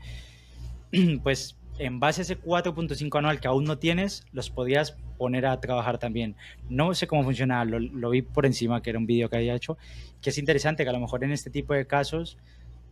[1.22, 5.59] pues en base a ese 4.5 anual que aún no tienes, los podías poner a
[5.59, 6.36] trabajar también.
[6.70, 9.53] No sé cómo funciona, lo, lo, vi por encima, que era un vídeo que había
[9.53, 9.78] hecho,
[10.22, 12.38] que es interesante que a lo mejor en este tipo de casos,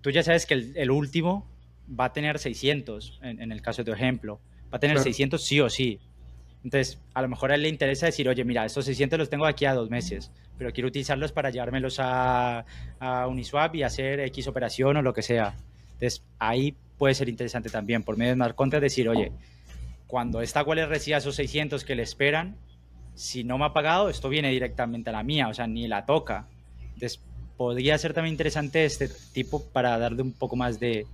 [0.02, 1.48] tú ya sabes que el, el último
[1.90, 5.06] va a tener 600, en, en, el caso de tu ejemplo, va a tener claro.
[5.06, 6.00] 600 sí o sí.
[6.66, 9.46] Entonces, a lo mejor a él le interesa decir, oye, mira, estos 600 los tengo
[9.46, 12.66] aquí a dos meses, pero quiero utilizarlos para llevármelos a,
[13.00, 15.56] a Uniswap y hacer X operación o lo que sea.
[15.94, 19.32] Entonces, ahí puede ser interesante también, por medio de smart contract, decir, oye,
[20.08, 22.56] cuando esta wallet reciba esos 600 que le esperan,
[23.16, 26.06] si no me ha pagado, esto viene directamente a la mía, o sea, ni la
[26.06, 26.48] toca.
[26.94, 27.20] Entonces,
[27.58, 31.06] podría ser también interesante este tipo para darle un poco más de,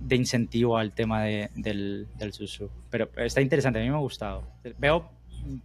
[0.00, 2.70] de incentivo al tema de, del, del susu.
[2.90, 4.44] Pero está interesante, a mí me ha gustado.
[4.78, 5.10] Veo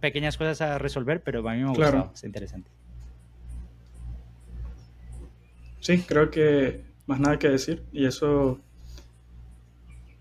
[0.00, 2.68] pequeñas cosas a resolver, pero a mí me ha gustado, está interesante.
[5.80, 7.82] Sí, creo que más nada que decir.
[7.92, 8.60] Y eso.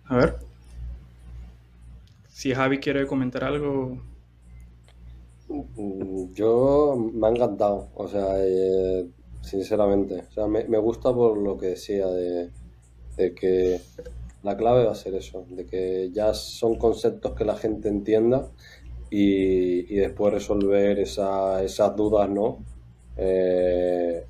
[0.05, 0.48] A ver.
[2.39, 3.97] Si Javi quiere comentar algo.
[5.49, 9.05] Mm, yo me ha encantado, o sea, eh,
[9.41, 10.23] sinceramente.
[10.29, 12.49] O sea, me, gusta por lo que decía de,
[13.17, 13.81] de, que
[14.41, 18.47] la clave va a ser eso, de que ya son conceptos que la gente entienda
[19.09, 22.59] y, y después resolver esa, esas dudas, ¿no?
[23.17, 24.23] Eh,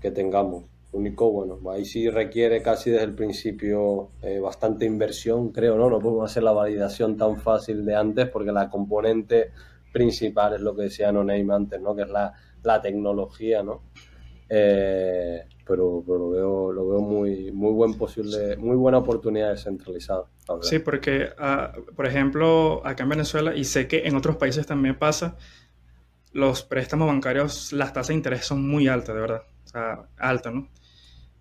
[0.00, 0.64] que tengamos.
[0.92, 5.88] Único, bueno, ahí sí requiere casi desde el principio eh, bastante inversión, creo, ¿no?
[5.88, 9.50] No podemos hacer la validación tan fácil de antes porque la componente
[9.92, 11.94] principal es lo que decía No Name antes, ¿no?
[11.94, 12.32] Que es la,
[12.62, 13.82] la tecnología, ¿no?
[14.48, 20.26] Eh, pero, pero, lo veo, lo veo muy, muy buen posible, muy buena oportunidad descentralizada.
[20.60, 24.98] Sí, porque, uh, por ejemplo, acá en Venezuela, y sé que en otros países también
[24.98, 25.38] pasa,
[26.32, 29.42] los préstamos bancarios, las tasas de interés son muy altas, de verdad.
[29.64, 30.68] O sea, altas, ¿no?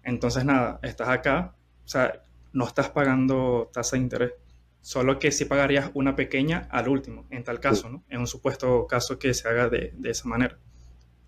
[0.03, 2.23] Entonces, nada, estás acá, o sea,
[2.53, 4.33] no estás pagando tasa de interés.
[4.81, 8.03] Solo que sí pagarías una pequeña al último, en tal caso, ¿no?
[8.09, 10.57] En un supuesto caso que se haga de, de esa manera.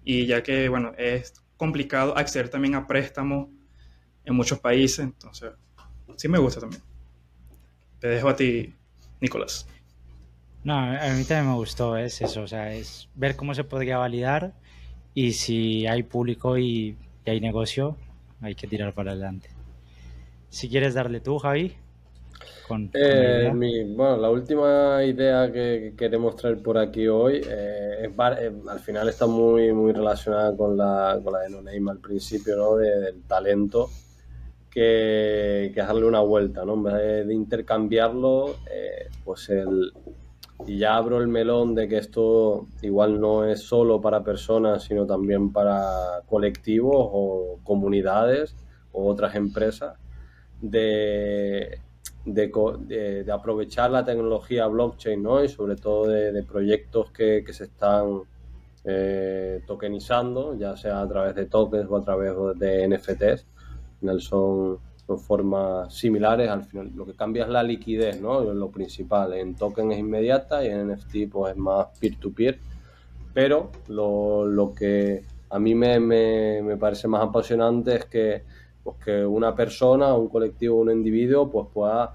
[0.03, 3.49] Y ya que, bueno, es complicado acceder también a préstamos
[4.25, 5.51] en muchos países, entonces
[6.15, 6.81] sí me gusta también.
[7.99, 8.73] Te dejo a ti,
[9.21, 9.67] Nicolás.
[10.63, 13.97] No, a mí también me gustó, es eso, o sea, es ver cómo se podría
[13.97, 14.53] validar
[15.13, 17.97] y si hay público y, y hay negocio,
[18.43, 19.49] hay que tirar para adelante.
[20.49, 21.75] Si quieres darle tú, Javi.
[22.67, 28.05] Con, eh, con mi, bueno, la última idea que queremos traer por aquí hoy eh,
[28.05, 31.91] es, eh, al final está muy, muy relacionada con la, con la de No Name
[31.91, 32.75] al principio, ¿no?
[32.75, 33.89] De, del talento,
[34.69, 36.73] que, que, darle una vuelta, ¿no?
[36.75, 38.55] En vez de, de intercambiarlo,
[39.25, 39.91] pues el,
[40.65, 45.05] y ya abro el melón de que esto igual no es solo para personas, sino
[45.05, 48.55] también para colectivos o comunidades
[48.91, 49.97] o otras empresas,
[50.61, 51.79] de
[52.25, 55.43] de, de, aprovechar la tecnología blockchain, ¿no?
[55.43, 58.21] Y sobre todo de, proyectos que, que, se están
[58.85, 63.45] eh, tokenizando, ya sea a través de tokens o a través de NFTs.
[64.19, 68.41] Son, son formas similares, al final lo que cambia es la liquidez, ¿no?
[68.41, 72.59] Lo principal, en token es inmediata y en NFT pues es más peer-to-peer, -peer,
[73.33, 78.43] pero lo, lo, que a mí me, me, me parece más apasionante es que
[78.83, 82.13] pues que una persona, un colectivo, un individuo, pues pueda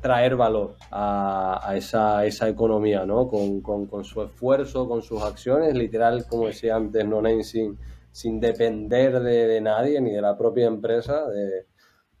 [0.00, 3.28] traer valor a, a esa, esa, economía, ¿no?
[3.28, 7.78] Con, con, con, su esfuerzo, con sus acciones, literal, como decía antes, no sin,
[8.12, 11.66] sin depender de, de, nadie ni de la propia empresa, de,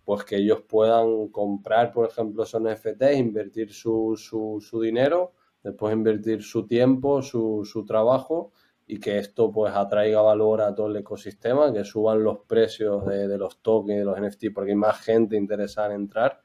[0.08, 5.92] pues que ellos puedan comprar, por ejemplo, esos NFTs, invertir su, su, su dinero, después
[5.92, 8.52] invertir su tiempo, su, su trabajo
[8.86, 13.28] y que esto pues atraiga valor a todo el ecosistema, que suban los precios de,
[13.28, 16.40] de los tokens, de los NFT, porque hay más gente interesada en entrar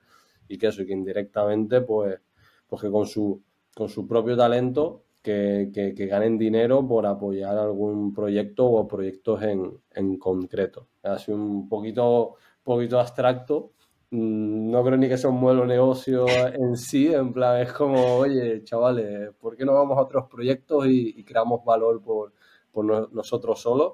[0.50, 2.20] y que eso, y que indirectamente pues,
[2.68, 3.42] pues que con su,
[3.74, 9.42] con su propio talento que, que, que, ganen dinero por apoyar algún proyecto o proyectos
[9.42, 10.90] en, en concreto.
[11.02, 13.74] Es así un poquito, poquito abstracto,
[14.12, 17.74] mm, no creo ni que sea un modelo de negocio en sí, en plan, es
[17.74, 22.34] como, oye, chavales, ¿por qué no vamos a otros proyectos y, creamos valor por,
[22.72, 23.94] por no, nosotros solos?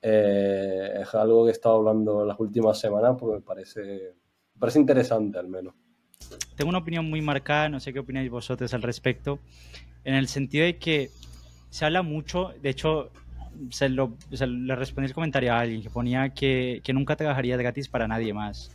[0.00, 4.14] Eh, es algo que he estado hablando en las últimas semanas porque me parece,
[4.54, 5.74] me parece interesante al menos.
[6.56, 9.38] Tengo una opinión muy marcada, no sé qué opináis vosotros al respecto,
[10.04, 11.10] en el sentido de que
[11.70, 13.10] se habla mucho, de hecho,
[13.70, 17.56] se, lo, se le respondí el comentario a alguien que ponía que, que nunca trabajaría
[17.56, 18.70] gratis para nadie más.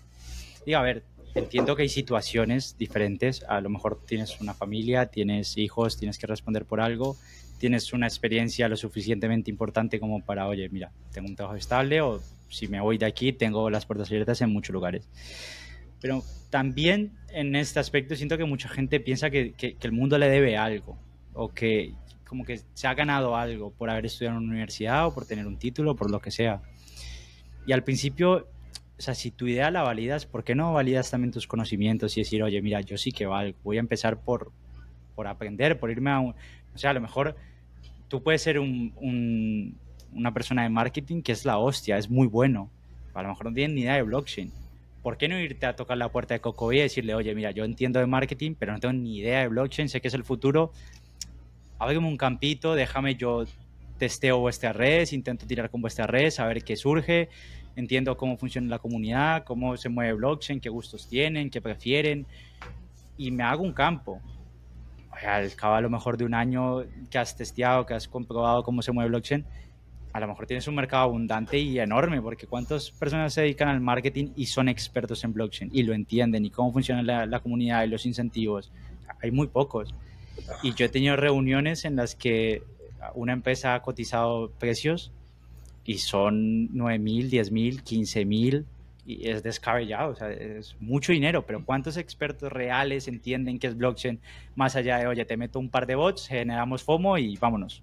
[0.66, 1.04] Digo, a ver,
[1.36, 3.44] entiendo que hay situaciones diferentes.
[3.44, 7.18] A lo mejor tienes una familia, tienes hijos, tienes que responder por algo,
[7.58, 12.22] tienes una experiencia lo suficientemente importante como para, oye, mira, tengo un trabajo estable o
[12.50, 15.08] si me voy de aquí tengo las puertas abiertas en muchos lugares.
[16.02, 20.18] Pero también en este aspecto siento que mucha gente piensa que, que, que el mundo
[20.18, 20.98] le debe algo
[21.34, 21.94] o que
[22.30, 25.48] como que se ha ganado algo por haber estudiado en una universidad o por tener
[25.48, 26.62] un título, por lo que sea.
[27.66, 28.48] Y al principio
[29.00, 32.22] o sea, si tu idea la validas, ¿por qué no validas también tus conocimientos y
[32.22, 34.52] decir, oye, mira, yo sí que valgo, voy a empezar por,
[35.16, 36.36] por aprender, por irme a un...
[36.76, 37.38] O sea, a lo mejor
[38.10, 39.78] tú puedes ser un, un,
[40.12, 42.70] una persona de marketing que es la hostia, es muy bueno,
[43.14, 44.52] a lo mejor no tienes ni idea de blockchain.
[45.02, 47.64] ¿Por qué no irte a tocar la puerta de Cocoví y decirle, oye, mira, yo
[47.64, 50.74] entiendo de marketing, pero no tengo ni idea de blockchain, sé que es el futuro,
[51.80, 53.46] ábreme un campito, déjame yo
[53.98, 57.30] testeo vuestras redes, intento tirar con vuestras redes, a ver qué surge,
[57.76, 62.26] entiendo cómo funciona la comunidad, cómo se mueve blockchain, qué gustos tienen, qué prefieren,
[63.18, 64.22] y me hago un campo.
[65.26, 68.82] al cabo a lo mejor de un año que has testeado, que has comprobado cómo
[68.82, 69.46] se mueve blockchain,
[70.12, 73.80] a lo mejor tienes un mercado abundante y enorme, porque ¿cuántas personas se dedican al
[73.80, 77.84] marketing y son expertos en blockchain y lo entienden y cómo funciona la, la comunidad
[77.84, 78.72] y los incentivos?
[79.22, 79.94] Hay muy pocos.
[80.64, 82.64] Y yo he tenido reuniones en las que
[83.16, 85.12] una empresa ha cotizado precios
[85.86, 88.66] y son 9 mil, 10 mil, 15 mil
[89.06, 93.76] y es descabellado, o sea, es mucho dinero, pero ¿cuántos expertos reales entienden que es
[93.76, 94.20] blockchain
[94.56, 97.82] más allá de, oye, te meto un par de bots, generamos FOMO y vámonos?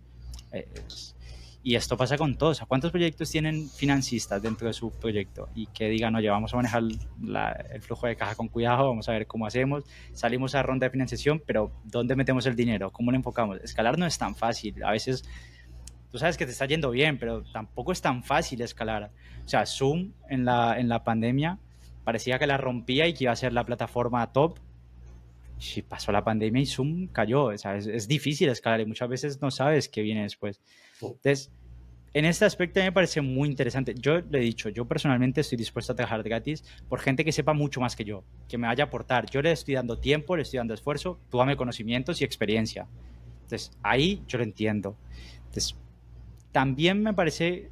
[1.67, 2.61] Y esto pasa con todos.
[2.69, 5.49] ¿Cuántos proyectos tienen financistas dentro de su proyecto?
[5.53, 9.13] Y que digan, oye, vamos a manejar el flujo de caja con cuidado, vamos a
[9.13, 9.83] ver cómo hacemos.
[10.13, 12.93] Salimos a ronda de financiación, pero ¿dónde metemos el dinero?
[12.93, 13.59] ¿Cómo lo enfocamos?
[13.65, 14.81] Escalar no es tan fácil.
[14.85, 15.29] A veces
[16.13, 19.11] tú sabes que te está yendo bien, pero tampoco es tan fácil escalar.
[19.45, 21.59] O sea, Zoom en la, en la pandemia
[22.05, 24.61] parecía que la rompía y que iba a ser la plataforma top.
[25.59, 27.47] Y pasó la pandemia y Zoom cayó.
[27.47, 30.61] O sea, es, es difícil escalar y muchas veces no sabes qué viene después.
[31.01, 31.51] Entonces,
[32.17, 33.95] en este aspecto me parece muy interesante.
[33.95, 37.53] Yo le he dicho, yo personalmente estoy dispuesto a trabajar gratis por gente que sepa
[37.53, 39.29] mucho más que yo, que me vaya a aportar.
[39.29, 42.89] Yo le estoy dando tiempo, le estoy dando esfuerzo, tú dame conocimientos y experiencia.
[43.43, 44.97] Entonces, ahí yo lo entiendo.
[45.45, 45.77] Entonces,
[46.53, 47.71] también me parece,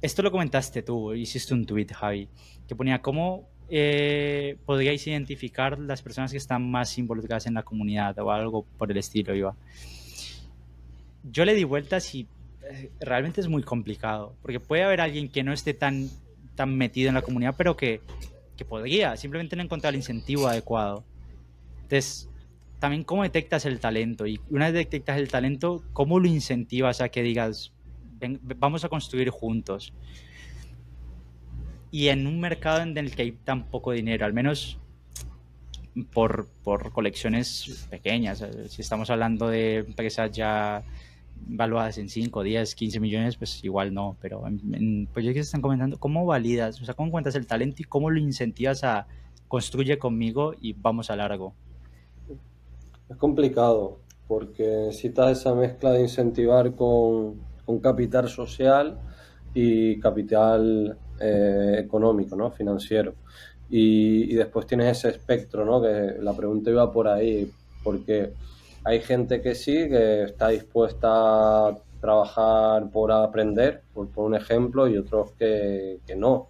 [0.00, 2.28] esto lo comentaste tú, hiciste un tweet, Javi,
[2.68, 8.18] que ponía cómo eh, podríais identificar las personas que están más involucradas en la comunidad
[8.18, 9.54] o algo por el estilo, iba.
[11.22, 12.26] Yo le di vueltas y
[12.68, 16.08] eh, realmente es muy complicado, porque puede haber alguien que no esté tan,
[16.56, 18.00] tan metido en la comunidad, pero que,
[18.56, 21.04] que podría, simplemente no encontrar el incentivo adecuado.
[21.82, 22.28] Entonces,
[22.80, 27.10] también cómo detectas el talento y una vez detectas el talento, cómo lo incentivas a
[27.10, 27.72] que digas,
[28.56, 29.92] vamos a construir juntos.
[31.90, 34.78] Y en un mercado en el que hay tan poco dinero, al menos
[36.12, 40.84] por, por colecciones pequeñas, si estamos hablando de empresas ya
[41.46, 45.98] valuadas en 5, 10, 15 millones, pues igual no, pero en, proyectos que están comentando,
[45.98, 46.80] ¿cómo validas?
[46.80, 49.06] O sea, ¿cómo cuentas el talento y cómo lo incentivas a
[49.48, 51.54] construye conmigo y vamos a largo?
[53.08, 58.98] Es complicado, porque necesitas esa mezcla de incentivar con, un capital social
[59.54, 62.50] y capital eh, económico, ¿no?
[62.50, 63.14] Financiero.
[63.68, 65.80] Y, y, después tienes ese espectro, ¿no?
[65.80, 67.50] Que la pregunta iba por ahí,
[67.84, 68.32] porque
[68.84, 74.88] hay gente que sí, que está dispuesta a trabajar por aprender, por, por un ejemplo,
[74.88, 76.48] y otros que, que, no.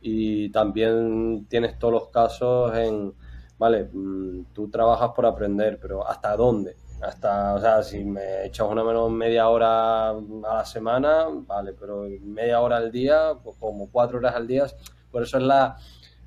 [0.00, 3.12] Y también tienes todos los casos en,
[3.58, 6.76] vale, mm, tú trabajas por aprender, pero ¿hasta dónde?
[7.00, 12.06] Hasta, o sea, si me echas una menos media hora a la semana, vale, pero
[12.22, 14.66] media hora al día, pues como cuatro horas al día,
[15.10, 15.78] por eso es la,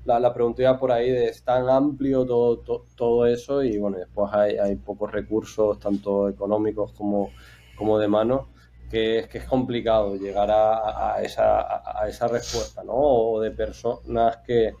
[0.04, 4.32] la, la pregunta por ahí de es tan amplio todo, todo, eso y bueno, después
[4.32, 7.30] hay, hay, pocos recursos, tanto económicos como,
[7.76, 8.48] como de mano,
[8.90, 12.94] que es que es complicado llegar a, a esa, a, esa respuesta, ¿no?
[12.94, 14.74] O de personas que,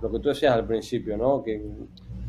[0.00, 1.42] lo que tú decías al principio, ¿no?
[1.42, 1.62] Que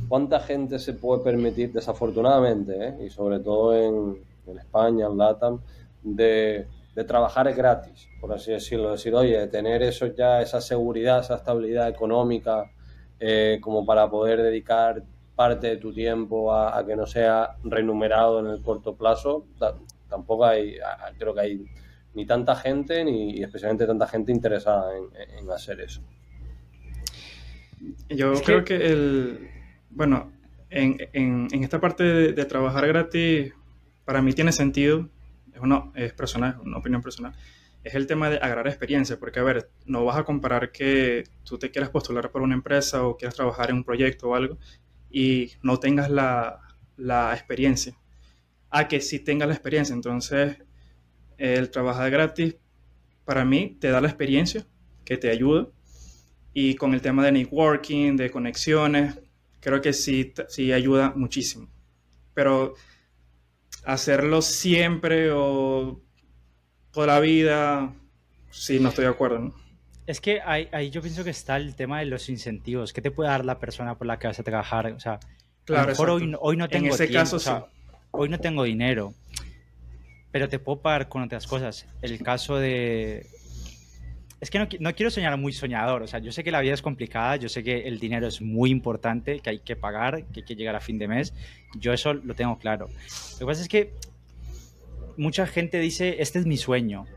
[0.08, 3.06] cuánta gente se puede permitir, desafortunadamente, ¿eh?
[3.06, 5.60] y sobre todo en, en España, en LATAM,
[6.04, 8.92] de, de, trabajar gratis, por así decirlo.
[8.92, 12.72] Decir, oye, tener eso ya, esa seguridad, esa estabilidad económica,
[13.20, 15.04] eh, como para poder dedicar
[15.36, 19.46] parte de tu tiempo a, a, que no sea remunerado en el corto plazo,
[20.10, 20.78] tampoco hay,
[21.18, 21.66] creo que hay
[22.16, 25.06] ni tanta gente, ni especialmente tanta gente interesada en,
[25.40, 26.02] en hacer eso.
[28.10, 28.80] Yo creo que...
[28.80, 29.50] que el,
[29.90, 30.32] bueno,
[30.70, 33.54] en, esta parte de, trabajar gratis,
[34.06, 35.10] para mí tiene sentido,
[35.54, 37.34] es, una, es personal, una opinión personal,
[37.84, 41.58] es el tema de agarrar experiencia, porque a ver, no vas a comparar que tú
[41.58, 44.58] te quieras postular por una empresa o quieras trabajar en un proyecto o algo
[45.10, 46.60] y no tengas la,
[46.98, 47.96] la experiencia,
[48.70, 49.94] a que sí tengas la experiencia.
[49.94, 50.58] Entonces,
[51.38, 52.58] el trabajar gratis,
[53.24, 54.66] para mí, te da la experiencia
[55.06, 55.70] que te ayuda.
[56.54, 59.20] Y con el tema de networking, de conexiones,
[59.60, 61.70] creo que sí, sí ayuda muchísimo.
[62.34, 62.76] Pero
[63.84, 66.02] hacerlo siempre o
[66.92, 67.94] toda la vida,
[68.50, 69.40] sí, no estoy de acuerdo.
[69.40, 69.56] ¿no?
[70.06, 72.94] Es que ahí, ahí, yo pienso que está el tema de los incentivos.
[72.94, 74.92] ¿Qué te puede dar la persona por la que vas a trabajar?
[74.94, 75.20] O sea,
[75.66, 77.88] claro, a lo mejor hoy, hoy, no tengo en ese tiempo, caso, o sea, sí.
[78.12, 79.14] hoy no tengo dinero,
[80.32, 81.88] pero te puedo pagar con otras cosas.
[82.02, 83.28] El caso de
[84.40, 86.74] es que no, no, quiero soñar muy soñador, o sea, yo sé que la vida
[86.74, 90.42] es complicada, yo sé que el dinero es muy importante, que hay que pagar, que
[90.42, 91.34] hay que llegar a fin de mes,
[91.76, 92.88] yo eso lo tengo claro.
[92.88, 93.94] Lo que pasa es que
[95.18, 97.08] mucha gente dice, este es mi sueño,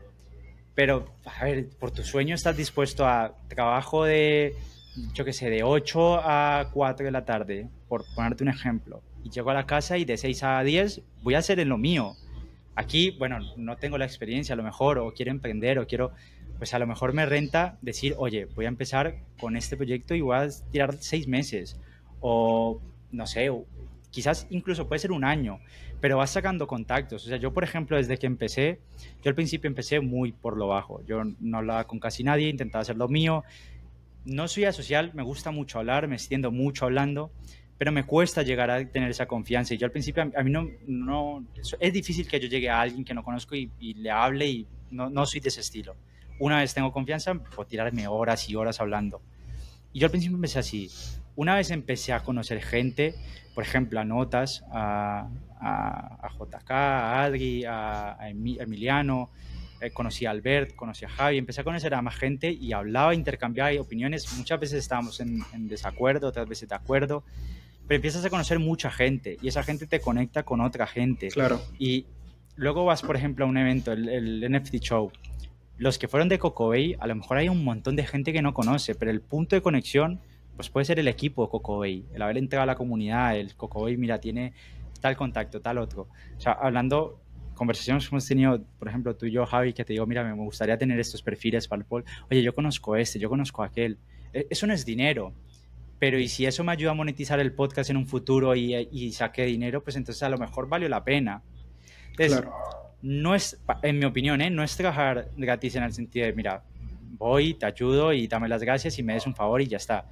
[0.73, 4.55] pero, a ver, por tu sueño estás dispuesto a trabajo de,
[5.13, 9.29] yo qué sé, de 8 a 4 de la tarde, por ponerte un ejemplo, y
[9.29, 12.15] llego a la casa y de 6 a 10 voy a hacer en lo mío.
[12.73, 16.13] Aquí, bueno, no tengo la experiencia a lo mejor, o quiero emprender, o quiero
[16.61, 20.21] pues a lo mejor me renta decir, oye, voy a empezar con este proyecto y
[20.21, 21.79] voy a tirar seis meses.
[22.19, 22.79] O,
[23.11, 23.49] no sé,
[24.11, 25.59] quizás incluso puede ser un año,
[26.01, 27.25] pero vas sacando contactos.
[27.25, 28.79] O sea, yo, por ejemplo, desde que empecé,
[29.23, 31.03] yo al principio empecé muy por lo bajo.
[31.07, 33.43] Yo no hablaba con casi nadie, intentaba hacer lo mío.
[34.25, 37.31] No soy asocial, me gusta mucho hablar, me extiendo mucho hablando,
[37.79, 39.73] pero me cuesta llegar a tener esa confianza.
[39.73, 41.43] Y yo al principio, a mí no, no
[41.79, 44.67] es difícil que yo llegue a alguien que no conozco y, y le hable y
[44.91, 45.95] no, no soy de ese estilo
[46.41, 49.21] una vez tengo confianza, puedo tirarme horas y horas hablando.
[49.93, 50.89] Y yo al principio empecé así.
[51.35, 53.13] Una vez empecé a conocer gente,
[53.53, 55.29] por ejemplo, a Notas, a,
[55.59, 59.29] a, JK, a Adri, a, Emiliano,
[59.81, 63.13] eh, conocí a Albert, conocí a Javi, empecé a conocer a más gente y hablaba,
[63.13, 64.33] intercambiaba opiniones.
[64.35, 67.23] Muchas veces estábamos en, en desacuerdo, otras veces de acuerdo,
[67.87, 71.27] pero empiezas a conocer mucha gente y esa gente te conecta con otra gente.
[71.27, 71.61] Claro.
[71.77, 72.07] Y
[72.55, 75.11] luego vas, por ejemplo, a un evento, el, el NFT Show,
[75.81, 78.53] los que fueron de Cocobay, a lo mejor hay un montón de gente que no
[78.53, 80.19] conoce, pero el punto de conexión
[80.55, 83.97] pues puede ser el equipo de Cocobay, el haber entrado a la comunidad, el Cocobay,
[83.97, 84.53] mira, tiene
[84.99, 86.07] tal contacto, tal otro.
[86.37, 87.19] O sea, hablando,
[87.55, 90.35] conversaciones que hemos tenido, por ejemplo, tú y yo, Javi, que te digo, mira, me
[90.43, 92.05] gustaría tener estos perfiles para el poll.
[92.29, 93.97] Oye, yo conozco este, yo conozco aquel.
[94.33, 95.33] E, eso no es dinero,
[95.97, 99.13] pero y si eso me ayuda a monetizar el podcast en un futuro y, y
[99.13, 101.41] saque dinero, pues entonces a lo mejor valió la pena.
[102.15, 104.49] Claro no es, en mi opinión, ¿eh?
[104.49, 106.63] no es trabajar gratis en el sentido de, mira,
[107.17, 110.05] voy, te ayudo y dame las gracias y me des un favor y ya está.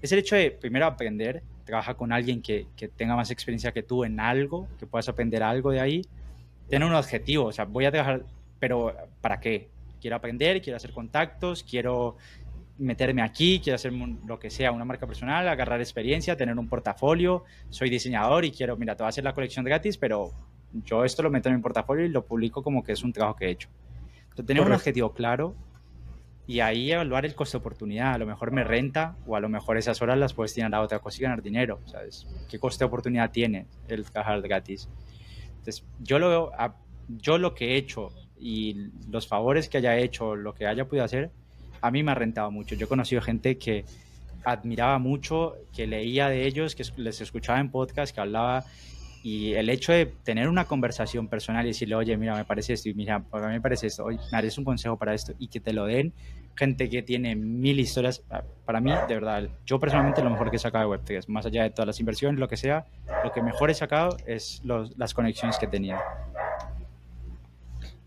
[0.00, 3.82] Es el hecho de, primero, aprender, trabaja con alguien que, que tenga más experiencia que
[3.82, 6.02] tú en algo, que puedas aprender algo de ahí,
[6.68, 8.24] tener un objetivo, o sea, voy a trabajar,
[8.58, 9.68] pero ¿para qué?
[10.00, 12.16] Quiero aprender, quiero hacer contactos, quiero
[12.78, 17.44] meterme aquí, quiero hacer lo que sea, una marca personal, agarrar experiencia, tener un portafolio,
[17.70, 20.32] soy diseñador y quiero, mira, te voy a hacer la colección gratis, pero
[20.84, 23.36] yo esto lo meto en mi portafolio y lo publico como que es un trabajo
[23.36, 23.68] que he hecho.
[24.22, 25.54] Entonces, tener un objetivo claro
[26.46, 28.14] y ahí evaluar el coste-oportunidad.
[28.14, 30.80] A lo mejor me renta o a lo mejor esas horas las puedes tirar a
[30.80, 31.80] otra cosa y ganar dinero.
[31.86, 32.26] ¿Sabes?
[32.50, 34.88] ¿Qué coste-oportunidad tiene el trabajar gratis?
[35.58, 36.52] Entonces, yo lo,
[37.08, 41.04] yo lo que he hecho y los favores que haya hecho, lo que haya podido
[41.04, 41.30] hacer,
[41.80, 42.74] a mí me ha rentado mucho.
[42.74, 43.84] Yo he conocido gente que
[44.44, 48.64] admiraba mucho, que leía de ellos, que les escuchaba en podcast, que hablaba
[49.24, 52.90] y el hecho de tener una conversación personal y decirle, oye, mira, me parece esto,
[52.90, 55.48] y mira, para mí me parece esto, oye, me harías un consejo para esto, y
[55.48, 56.12] que te lo den
[56.54, 58.22] gente que tiene mil historias,
[58.66, 61.62] para mí, de verdad, yo personalmente lo mejor que he sacado de Web3, más allá
[61.62, 62.84] de todas las inversiones, lo que sea,
[63.24, 65.98] lo que mejor he sacado es las conexiones que tenía.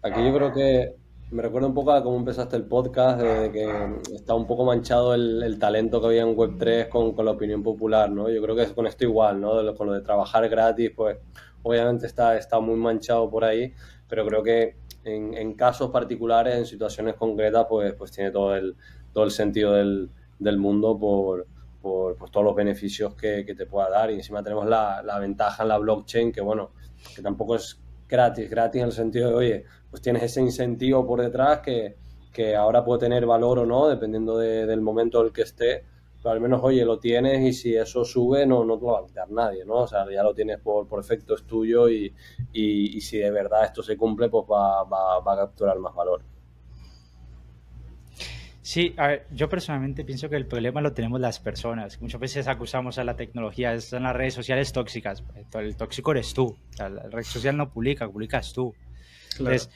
[0.04, 0.94] Aquí yo creo que
[1.30, 5.14] me recuerda un poco a cómo empezaste el podcast, de que está un poco manchado
[5.14, 8.30] el, talento que había en Web3 con, con, la opinión popular, ¿no?
[8.30, 9.76] Yo creo que es con esto igual, ¿no?
[9.76, 11.18] con lo de trabajar gratis, pues
[11.64, 13.74] obviamente está, está muy manchado por ahí,
[14.08, 18.76] pero creo que en, en casos particulares, en situaciones concretas, pues, pues tiene todo el,
[19.12, 20.10] todo el sentido del,
[20.40, 21.46] del mundo por,
[21.82, 24.12] por pues, todos los beneficios que, que, te pueda dar.
[24.12, 26.72] Y encima tenemos la, la ventaja en la blockchain, que bueno,
[27.16, 31.22] que tampoco es gratis, gratis en el sentido de, oye, pues tienes ese incentivo por
[31.22, 31.98] detrás que,
[32.34, 35.86] que ahora puede tener valor o no, dependiendo del momento en el que esté,
[36.18, 39.00] pero al menos, oye, lo tienes y si eso sube, no, no te lo va
[39.00, 39.76] a quitar nadie, ¿no?
[39.76, 42.14] O sea, ya lo tienes por, por efecto, es tuyo y,
[42.54, 45.94] y, y, si de verdad esto se cumple, pues va, va, va a capturar más
[45.96, 46.22] valor.
[48.68, 52.02] Sí, a ver, yo personalmente pienso que el problema lo tenemos las personas.
[52.02, 55.24] Muchas veces acusamos a la tecnología, son las redes sociales tóxicas.
[55.54, 56.58] El tóxico eres tú.
[56.78, 58.76] la red social no publica, publicas tú.
[59.40, 59.70] Entonces,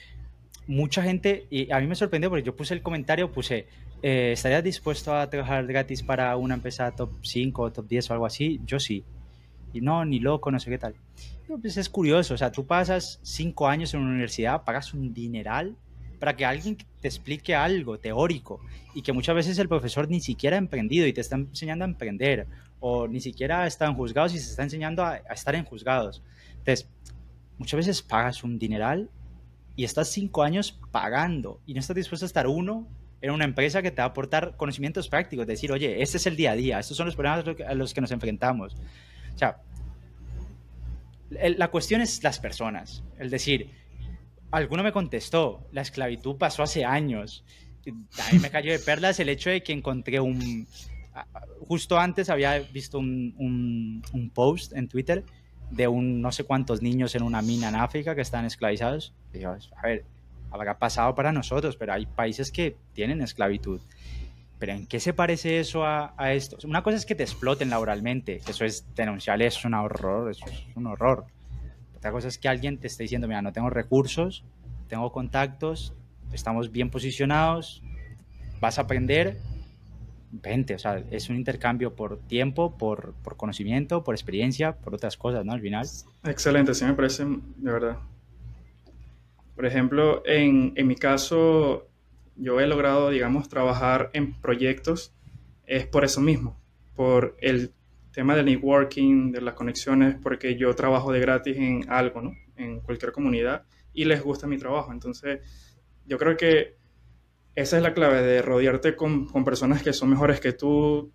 [0.67, 3.65] mucha gente, y a mí me sorprendió porque yo puse el comentario, puse,
[4.03, 8.25] eh, ¿estarías dispuesto a trabajar gratis para una empresa top 5 top 10 o algo
[8.25, 8.59] así?
[8.65, 9.05] Yo sí.
[9.71, 10.95] Y no, ni loco, no sé qué tal.
[11.47, 15.77] pues es curioso, o sea, tú pasas 5 años en una universidad, pagas un dineral
[16.21, 18.61] para que alguien te explique algo teórico
[18.93, 21.87] y que muchas veces el profesor ni siquiera ha emprendido y te está enseñando a
[21.87, 22.45] emprender
[22.79, 26.21] o ni siquiera está en juzgados y se está enseñando a, a estar en juzgados.
[26.59, 26.87] Entonces,
[27.57, 29.09] muchas veces pagas un dineral
[29.75, 32.87] y estás cinco años pagando y no estás dispuesto a estar uno
[33.19, 36.35] en una empresa que te va a aportar conocimientos prácticos, decir, oye, este es el
[36.35, 38.75] día a día, estos son los problemas a los que nos enfrentamos.
[39.33, 39.57] O sea,
[41.31, 43.80] la cuestión es las personas, el decir,
[44.51, 47.43] alguno me contestó, la esclavitud pasó hace años.
[47.85, 50.67] a mí me cayó de perlas el hecho de que encontré un...
[51.67, 55.25] Justo antes había visto un, un, un post en Twitter
[55.69, 59.13] de un no sé cuántos niños en una mina en África que están esclavizados.
[59.33, 60.05] Y yo, a ver,
[60.51, 63.81] habrá pasado para nosotros, pero hay países que tienen esclavitud.
[64.59, 66.57] Pero ¿en qué se parece eso a, a, esto?
[66.67, 70.63] Una cosa es que te exploten laboralmente, eso es denunciable, es un horror, eso es
[70.75, 71.25] un horror.
[72.01, 74.43] Otra cosa es que alguien te esté diciendo, mira, no tengo recursos,
[74.87, 75.93] tengo contactos,
[76.33, 77.83] estamos bien posicionados,
[78.59, 79.37] vas a aprender,
[80.31, 85.15] vente, o sea, es un intercambio por tiempo, por, por conocimiento, por experiencia, por otras
[85.15, 85.51] cosas, ¿no?
[85.51, 85.87] Al final.
[86.23, 87.99] Excelente, sí me parece, de verdad.
[89.55, 91.87] Por ejemplo, en, en mi caso,
[92.35, 95.13] yo he logrado, digamos, trabajar en proyectos,
[95.67, 96.59] es por eso mismo,
[96.95, 97.73] por el
[98.11, 102.33] tema del networking, de las conexiones, porque yo trabajo de gratis en algo, ¿no?
[102.55, 104.91] En cualquier comunidad y les gusta mi trabajo.
[104.91, 105.39] Entonces,
[106.05, 106.77] yo creo que
[107.55, 111.11] esa es la clave de rodearte con, con personas que son mejores que tú,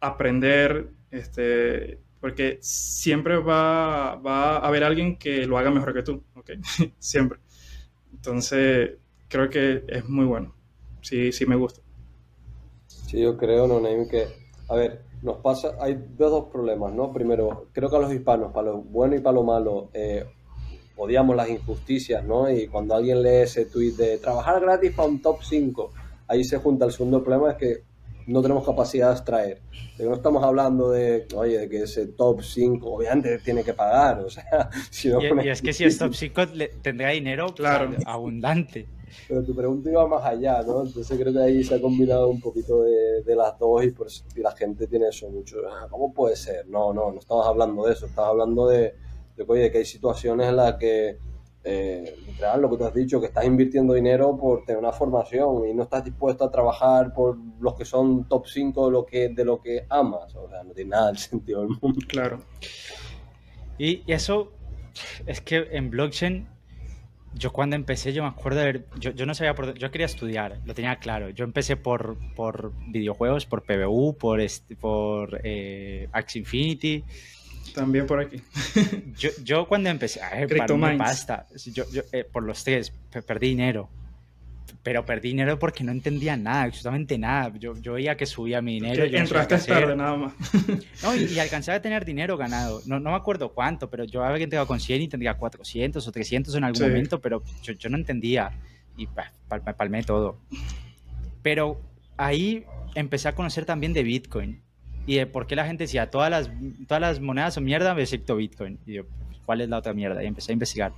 [0.00, 6.24] aprender, este, porque siempre va, va, a haber alguien que lo haga mejor que tú,
[6.34, 6.50] ¿ok?
[6.98, 7.38] siempre.
[8.12, 8.96] Entonces,
[9.28, 10.54] creo que es muy bueno.
[11.02, 11.82] Sí, sí me gusta.
[12.86, 14.26] Sí, yo creo, no, Naim, que,
[14.68, 17.12] a ver, nos pasa, hay dos problemas, ¿no?
[17.12, 20.24] Primero, creo que a los hispanos, para lo bueno y para lo malo, eh,
[20.96, 22.48] odiamos las injusticias, ¿no?
[22.48, 25.90] Y cuando alguien lee ese tweet de trabajar gratis para un top 5,
[26.28, 27.82] ahí se junta el segundo problema, es que
[28.28, 29.60] no tenemos capacidad de extraer.
[29.98, 34.30] no estamos hablando de, oye, de que ese top 5 obviamente tiene que pagar, o
[34.30, 36.42] sea, si no y, y, es que si es top 5
[36.82, 37.90] tendrá dinero claro.
[38.06, 38.86] abundante.
[39.28, 40.84] Pero tu pregunta iba más allá, ¿no?
[40.84, 44.40] Entonces creo que ahí se ha combinado un poquito de, las dos y, por, y
[44.40, 45.58] la gente tiene eso mucho.
[45.68, 46.66] Ah, ¿Cómo puede ser?
[46.68, 48.94] No, no, no estamos hablando de eso, estamos hablando de,
[49.36, 51.18] de, que hay situaciones en las que,
[51.64, 55.68] eh, literal, lo que tú has dicho, que estás invirtiendo dinero por tener una formación
[55.68, 59.28] y no estás dispuesto a trabajar por los que son top 5 de lo que,
[59.30, 60.34] de lo que amas.
[60.36, 62.00] O sea, no tiene nada el sentido del mundo.
[62.08, 62.40] Claro.
[63.78, 64.52] Y eso
[65.26, 66.48] es que en blockchain
[67.34, 70.06] yo cuando empecé, yo me acuerdo de ver, yo, yo no sabía por yo quería
[70.06, 71.30] estudiar, lo tenía claro.
[71.30, 77.04] Yo empecé por, por videojuegos, por PBU, por, este, por eh, Axie Infinity.
[77.74, 78.40] También por aquí.
[79.18, 82.92] yo, yo cuando empecé, a ver, para pasta, yo, yo eh, por los tres,
[83.26, 83.90] perdí dinero
[84.82, 87.52] pero perdí dinero porque no entendía nada, absolutamente nada.
[87.58, 89.04] Yo, yo veía que subía mi dinero.
[89.06, 90.32] Yo entraste no tarde nada más.
[91.02, 92.80] No, y, y, alcanzaba a tener dinero ganado.
[92.86, 96.12] No, no me acuerdo cuánto, pero yo había entregado con 100 y tendría 400 o
[96.12, 96.84] 300 en algún sí.
[96.84, 98.52] momento, pero yo, yo, no entendía
[98.96, 100.38] y me palmé todo.
[101.42, 101.80] Pero
[102.16, 102.64] ahí
[102.94, 104.62] empecé a conocer también de Bitcoin
[105.06, 106.50] y de por qué la gente decía todas las,
[106.88, 108.78] todas las monedas son mierda excepto Bitcoin.
[108.86, 109.02] Y yo,
[109.44, 110.22] ¿cuál es la otra mierda?
[110.22, 110.92] Y empecé a investigar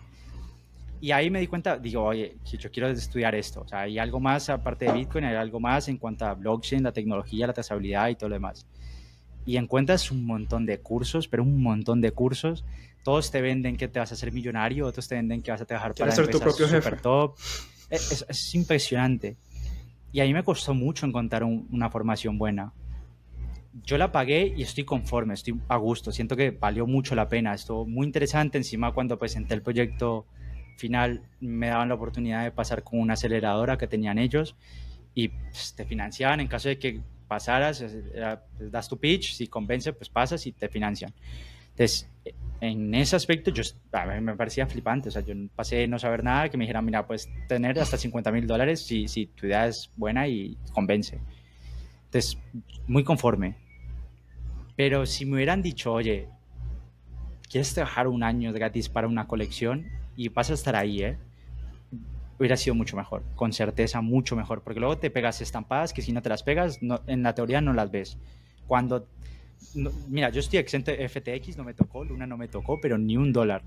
[1.01, 3.61] y ahí me di cuenta, digo, oye, yo quiero estudiar esto.
[3.61, 6.83] O sea, hay algo más aparte de Bitcoin, hay algo más en cuanto a blockchain,
[6.83, 8.67] la tecnología, la trazabilidad y todo lo demás.
[9.47, 12.65] Y encuentras un montón de cursos, pero un montón de cursos.
[13.05, 15.65] Todos te venden que te vas a hacer millonario, otros te venden que vas a
[15.65, 16.97] trabajar para ser tu propio super jefe.
[17.03, 17.37] top.
[17.89, 19.37] Es, es, es, impresionante.
[20.13, 22.73] Y a mí me costó mucho encontrar un, una formación buena.
[23.85, 26.11] Yo la pagué y estoy conforme, estoy a gusto.
[26.11, 27.55] Siento que valió mucho la pena.
[27.55, 28.59] Estuvo muy interesante.
[28.59, 30.27] Encima, cuando presenté el proyecto
[30.79, 34.57] final me daban la oportunidad de pasar con una aceleradora que tenían ellos
[35.15, 37.85] y pues, te financiaban en caso de que pasaras,
[38.57, 41.13] pues, das tu pitch, si convence, pues pasas y te financian.
[41.71, 42.09] Entonces,
[42.61, 43.63] en ese aspecto, yo,
[43.93, 45.11] a mí me parecía flipante.
[45.11, 47.97] O sea, yo pasé de no saber nada, que me dijeran, mira, puedes tener hasta
[47.97, 51.21] 50 mil dólares si, si tu idea es buena y convence.
[52.07, 52.39] Entonces,
[52.87, 53.57] muy conforme.
[54.75, 56.29] Pero si me hubieran dicho, oye,
[57.49, 59.87] ¿quieres trabajar un año gratis para una colección?
[60.19, 61.17] Y vas a estar ahí, ¿eh?
[62.39, 66.13] hubiera sido mucho mejor, con certeza mucho mejor, porque luego te pegas estampadas que si
[66.13, 68.19] no te las pegas, no, en la teoría no las ves.
[68.67, 69.07] Cuando,
[69.75, 72.99] no, mira, yo estoy exento de FTX, no me tocó, Luna no me tocó, pero
[72.99, 73.63] ni un dólar.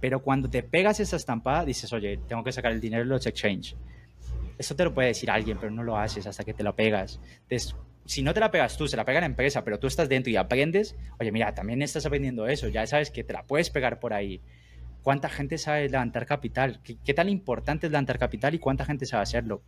[0.00, 3.26] Pero cuando te pegas esa estampada, dices, oye, tengo que sacar el dinero de los
[3.26, 3.74] exchange.
[4.58, 7.20] Eso te lo puede decir alguien, pero no lo haces hasta que te lo pegas.
[7.48, 10.08] Entonces, si no te la pegas tú, se la pega la empresa, pero tú estás
[10.08, 13.70] dentro y aprendes, oye, mira, también estás aprendiendo eso, ya sabes que te la puedes
[13.70, 14.40] pegar por ahí.
[15.02, 16.80] ¿Cuánta gente sabe levantar capital?
[16.82, 19.62] ¿Qué, ¿Qué, tan importante es levantar capital y cuánta gente sabe hacerlo?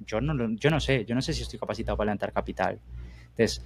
[0.00, 2.78] Yo no, yo no sé, yo no sé si estoy capacitado para levantar capital.
[3.30, 3.64] Entonces,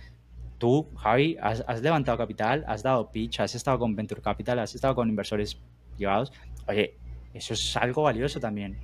[0.59, 4.75] tú, Javi, has, has, levantado capital, has dado pitch, has estado con Venture Capital, has
[4.75, 5.59] estado con inversores
[5.97, 6.33] privados.
[6.69, 6.95] Oye,
[7.35, 8.79] eso es algo valioso también.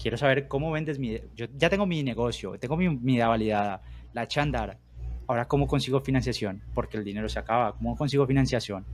[0.00, 1.18] Quiero saber cómo vendes mi...
[1.34, 3.80] Yo ya tengo mi negocio, tengo mi, mi idea validada,
[4.12, 4.78] la Chandar.
[5.26, 6.62] Ahora, ¿cómo consigo financiación?
[6.74, 7.72] Porque el dinero se acaba.
[7.72, 8.84] ¿Cómo consigo financiación?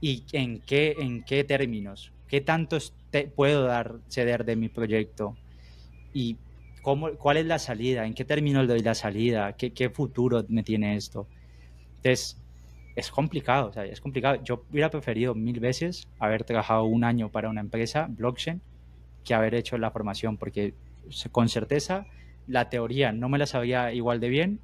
[0.00, 2.12] ¿Y en qué, en qué términos?
[2.34, 2.78] ¿Qué tanto
[3.12, 5.36] te puedo dar, ceder de mi proyecto?
[6.12, 6.36] Y
[6.82, 8.06] ¿cómo, ¿cuál es la salida?
[8.06, 9.52] ¿En qué términos doy la salida?
[9.52, 11.28] ¿Qué, ¿Qué futuro me tiene esto?
[11.98, 12.36] Entonces,
[12.96, 14.42] es complicado, o sea, es complicado.
[14.42, 18.60] Yo hubiera preferido mil veces haber trabajado un año para una empresa blockchain
[19.22, 20.74] que haber hecho la formación, porque
[21.30, 22.04] con certeza
[22.48, 24.58] la teoría no me la sabía igual de bien,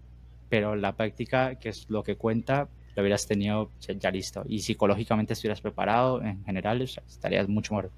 [0.48, 4.45] pero la práctica, que es lo que cuenta, lo hubieras tenido ya listo.
[4.49, 7.91] Y psicológicamente estuvieras preparado, en general, estarías mucho mejor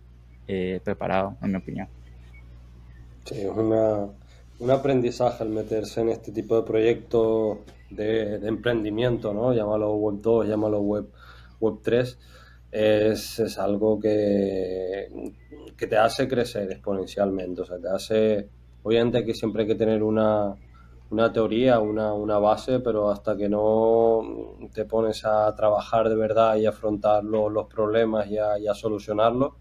[0.48, 1.88] eh, preparado, en mi opinión.
[3.24, 4.06] Sí, es una,
[4.58, 7.58] un aprendizaje el meterse en este tipo de proyectos
[7.90, 9.52] de, emprendimiento, ¿no?
[9.52, 11.06] Llámalo Web 2, llámalo Web,
[11.60, 12.18] web 3.
[12.72, 15.32] Es, es, algo que,
[15.76, 17.62] que te hace crecer exponencialmente.
[17.62, 18.48] O sea, te hace.
[18.82, 20.54] Obviamente que siempre hay que tener una,
[21.12, 24.22] una teoría, una, una, base, pero hasta que no
[24.72, 29.52] te pones a trabajar de verdad y afrontar los, los problemas y a, y solucionarlos,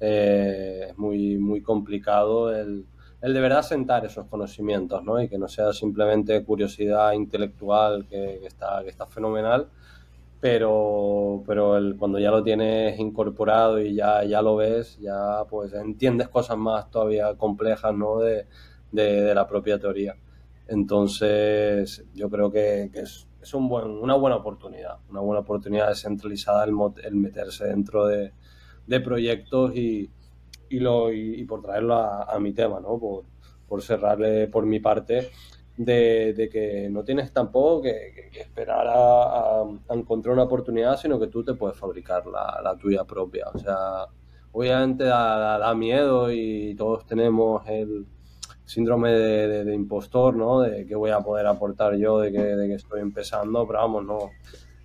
[0.00, 2.86] eh, es muy, muy complicado el,
[3.22, 5.20] el, de verdad sentar esos conocimientos, ¿no?
[5.22, 9.68] Y que no sea simplemente curiosidad intelectual que, está, que está fenomenal,
[10.40, 16.28] pero, pero cuando ya lo tienes incorporado y ya, ya lo ves, ya pues entiendes
[16.28, 18.18] cosas más todavía complejas, ¿no?
[18.20, 18.46] De,
[18.92, 20.16] de la propia teoría.
[20.70, 26.74] Entonces, yo creo que, es, un buen, una buena oportunidad, una buena oportunidad descentralizada el,
[27.02, 28.32] el meterse dentro de,
[29.02, 30.08] proyectos y,
[31.48, 33.00] por traerlo a, mi tema, ¿no?
[33.00, 35.30] Por, cerrarle por mi parte,
[35.76, 41.42] de, de que no tienes tampoco que, esperar a, encontrar una oportunidad, sino que tú
[41.42, 43.48] te puedes fabricar la, la tuya propia.
[43.52, 44.06] O sea,
[44.52, 48.06] obviamente da, miedo y todos tenemos el
[48.70, 50.60] síndrome de, de, impostor, ¿no?
[50.60, 54.04] De qué voy a poder aportar yo, de que, de que estoy empezando, pero vamos,
[54.04, 54.30] no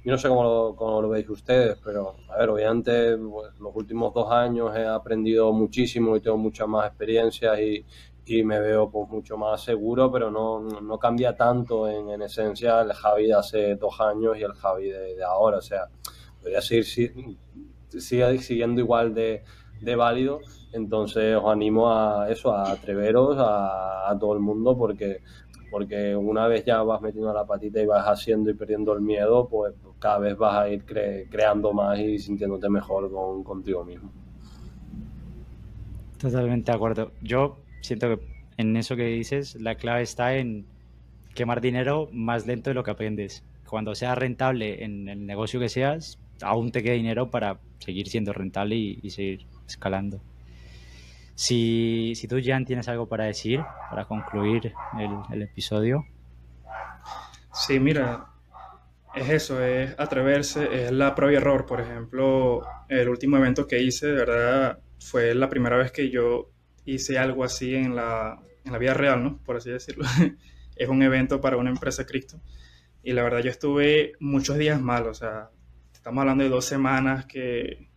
[0.04, 3.76] yo no sé cómo lo, cómo lo, veis ustedes, pero a ver, obviamente pues, los
[3.76, 7.84] últimos dos años he aprendido muchísimo y tengo muchas más experiencias y,
[8.28, 12.82] y me veo pues mucho más seguro, pero no, no cambia tanto en, en, esencia
[12.82, 15.58] el Javi de hace dos años y el Javi de, ahora.
[15.58, 15.88] O sea,
[16.40, 16.86] podría seguir
[18.00, 19.44] sigue siguiendo igual de,
[19.96, 20.40] válido.
[20.76, 25.22] Entonces os animo a eso, a atreveros a, todo el mundo, porque
[25.72, 29.48] porque una vez ya vas metiendo la patita y vas haciendo y perdiendo el miedo,
[29.48, 34.12] pues cada vez vas a ir cre creando más y sintiéndote mejor con, contigo mismo.
[36.18, 37.12] Totalmente de acuerdo.
[37.22, 38.20] Yo siento que
[38.58, 40.66] en eso que dices, la clave está en
[41.34, 43.44] quemar dinero más lento de lo que aprendes.
[43.68, 48.34] Cuando sea rentable en el negocio que seas, aún te queda dinero para seguir siendo
[48.34, 50.22] rentable y seguir escalando.
[51.36, 56.06] Si, si tú, Jan, tienes algo para decir, para concluir el, el episodio.
[57.54, 58.28] Sí, mira,
[59.16, 61.66] es eso, es atreverse, es la prueba y error.
[61.66, 66.52] Por ejemplo, el último evento que hice, de verdad, fue la primera vez que yo
[66.86, 69.38] hice algo así en la, en la vida real, ¿no?
[69.44, 70.06] Por así decirlo.
[70.76, 72.42] es un evento para una empresa cripto.
[73.04, 75.50] Y la verdad, yo estuve muchos días mal, o sea,
[75.94, 77.90] estamos hablando de dos semanas que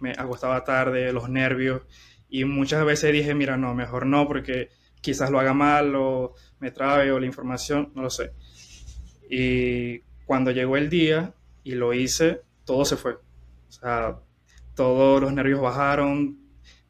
[0.00, 1.82] me acostaba tarde, los nervios
[2.30, 4.70] y muchas veces dije, mira, no, mejor no, porque
[5.00, 8.32] quizás lo haga mal o me trabe o la información, no lo sé.
[9.28, 11.34] Y cuando llegó el día
[11.64, 13.14] y lo hice, todo se fue.
[13.14, 14.20] O sea,
[14.74, 16.38] todos los nervios bajaron.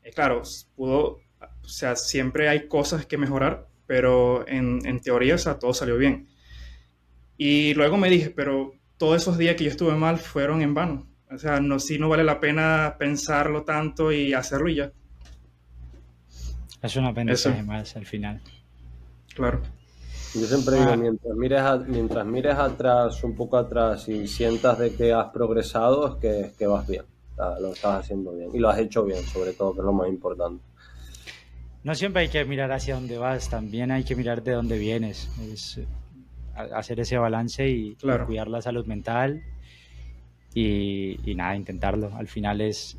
[0.03, 0.43] Eh, claro,
[0.77, 5.73] pudo, o sea, siempre hay cosas que mejorar, pero en, en teoría, o sea, todo
[5.73, 6.29] salió bien.
[7.37, 11.11] Y luego me dije, pero todos esos días que yo estuve mal fueron en vano.
[11.31, 14.83] O sea, no, sí no vale la pena pensarlo tanto y hacerlo y.
[16.83, 18.41] Es un aprendizaje más al final.
[19.35, 19.61] Claro.
[20.35, 20.97] Yo siempre digo, ah.
[20.97, 26.15] mientras mires, a, mientras mires atrás, un poco atrás y sientas de que has progresado,
[26.15, 27.05] es que, es que vas bien.
[27.61, 28.51] Lo estás haciendo bien.
[28.53, 30.63] Y lo has hecho bien, sobre todo, que es lo más importante.
[31.83, 35.31] No siempre hay que mirar hacia dónde vas, también hay que mirar de dónde vienes.
[35.51, 35.81] Es
[36.55, 38.27] hacer ese balance y, claro.
[38.27, 39.43] cuidar la salud mental
[40.55, 42.15] y, y nada, intentarlo.
[42.15, 42.99] Al final es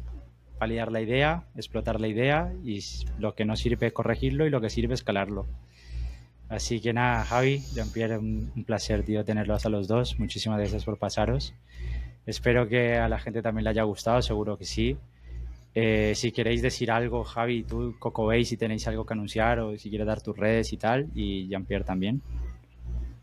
[0.61, 2.79] validar la idea, explotar la idea y
[3.17, 5.47] lo que no sirve corregirlo y lo que sirve escalarlo.
[6.49, 10.19] Así que nada, Javi, Jean-Pierre, un, un, placer, tío, tenerlos a los dos.
[10.19, 11.55] Muchísimas gracias por pasaros.
[12.27, 14.97] Espero que a la gente también le haya gustado, seguro que sí.
[15.73, 19.75] Eh, si queréis decir algo, Javi, tú, Coco Bay, si tenéis algo que anunciar o
[19.79, 22.21] si quieres dar tus redes y tal, y Jean-Pierre también.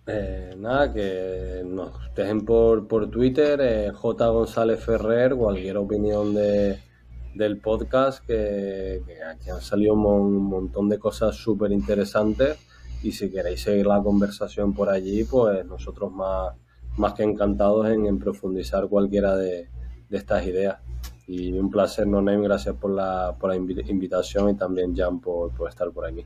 [0.08, 4.26] Eh, nada, que nos dejen por, por Twitter, eh, J.
[4.28, 6.87] González Ferrer, cualquier opinión de,
[7.34, 12.58] del podcast que, que aquí han salido un, un montón de cosas súper interesantes
[13.02, 16.54] y si queréis seguir la conversación por allí, pues nosotros más,
[16.96, 19.68] más que encantados en, en profundizar cualquiera de,
[20.08, 20.78] de, estas ideas.
[21.26, 25.54] Y un placer, No Name, gracias por la, por la invitación y también Jan por,
[25.54, 26.24] por estar por aquí.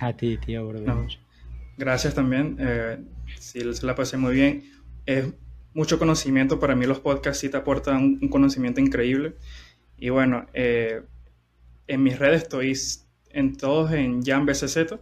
[0.00, 0.70] A ti, tío,
[1.76, 2.56] gracias también.
[2.60, 2.98] Eh,
[3.38, 4.64] sí, se la pasé muy bien.
[5.06, 5.32] Es
[5.72, 6.60] mucho conocimiento.
[6.60, 9.36] Para mí los podcasts sí te aportan un, conocimiento increíble.
[9.96, 11.02] Y bueno, eh,
[11.86, 12.76] en mis redes estoy
[13.30, 14.94] en todos en JamBCZ,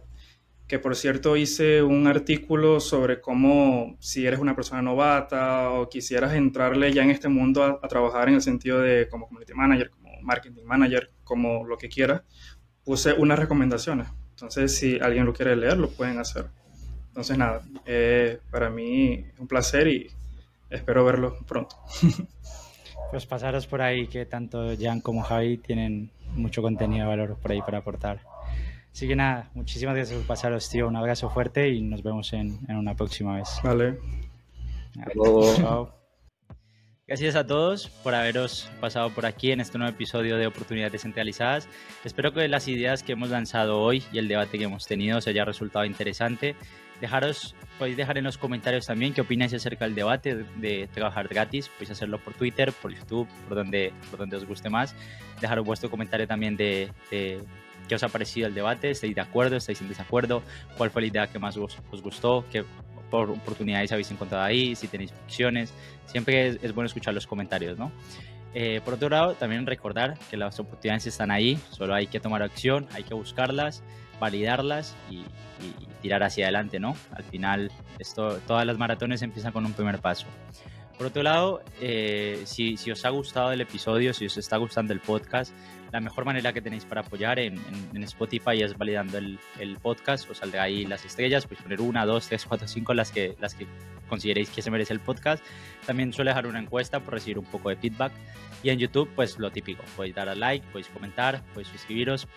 [0.67, 6.33] que por cierto hice un artículo sobre cómo si eres una persona novata o quisieras
[6.33, 10.09] entrarle ya en este mundo a, trabajar en el sentido de como community manager, como
[10.21, 12.23] marketing manager, como lo que quieras,
[12.83, 14.07] puse unas recomendaciones.
[14.31, 16.47] Entonces, si alguien lo quiere leer, lo pueden hacer.
[17.07, 20.07] Entonces, nada, eh, para mí es un placer y
[20.69, 21.75] espero verlo pronto.
[23.13, 27.51] Pues pasaros por ahí, que tanto Jan como Javi tienen mucho contenido de valor por
[27.51, 28.21] ahí para aportar.
[28.91, 30.87] Así que nada, muchísimas gracias por pasaros, tío.
[30.87, 33.49] Un abrazo fuerte y nos vemos en, en una próxima vez.
[33.63, 33.99] Vale.
[35.57, 35.93] Chao.
[37.05, 41.69] Gracias a todos por haberos pasado por aquí en este nuevo episodio de Oportunidades Descentralizadas.
[42.03, 45.27] Espero que las ideas que hemos lanzado hoy y el debate que hemos tenido os
[45.27, 46.55] haya resultado interesante.
[47.01, 51.69] Dejaros, podéis dejar en los comentarios también qué opináis acerca del debate de, trabajar gratis.
[51.69, 54.95] Podéis hacerlo por Twitter, por YouTube, por donde, por donde os guste más.
[55.41, 58.91] Dejaros vuestro comentario también de, qué os ha parecido el debate.
[58.91, 59.57] ¿Estáis de acuerdo?
[59.57, 60.43] ¿Estáis en desacuerdo?
[60.77, 62.45] ¿Cuál fue la idea que más os, os gustó?
[62.51, 62.63] ¿Qué
[63.11, 64.75] oportunidades habéis encontrado ahí?
[64.75, 65.73] Si tenéis opciones.
[66.05, 67.91] Siempre es, bueno escuchar los comentarios, ¿no?
[68.55, 72.43] Eh, por otro lado, también recordar que las oportunidades están ahí, solo hay que tomar
[72.43, 73.83] acción, hay que buscarlas,
[74.23, 75.23] validarlas y,
[76.01, 76.97] tirar hacia adelante, ¿no?
[77.11, 80.25] Al final, esto, todas las maratones empiezan con un primer paso.
[80.97, 84.91] Por otro lado, eh, si, si, os ha gustado el episodio, si os está gustando
[84.91, 85.53] el podcast,
[85.93, 87.57] la mejor manera que tenéis para apoyar en,
[88.03, 92.27] Spotify es validando el, el, podcast, os saldrá ahí las estrellas, pues poner una, dos,
[92.27, 93.65] tres, cuatro, cinco, las que, las que
[94.09, 95.43] consideréis que se merece el podcast.
[95.85, 98.11] También suele dejar una encuesta por recibir un poco de feedback.
[98.61, 102.27] Y en YouTube, pues lo típico, podéis dar a like, podéis comentar, podéis suscribiros,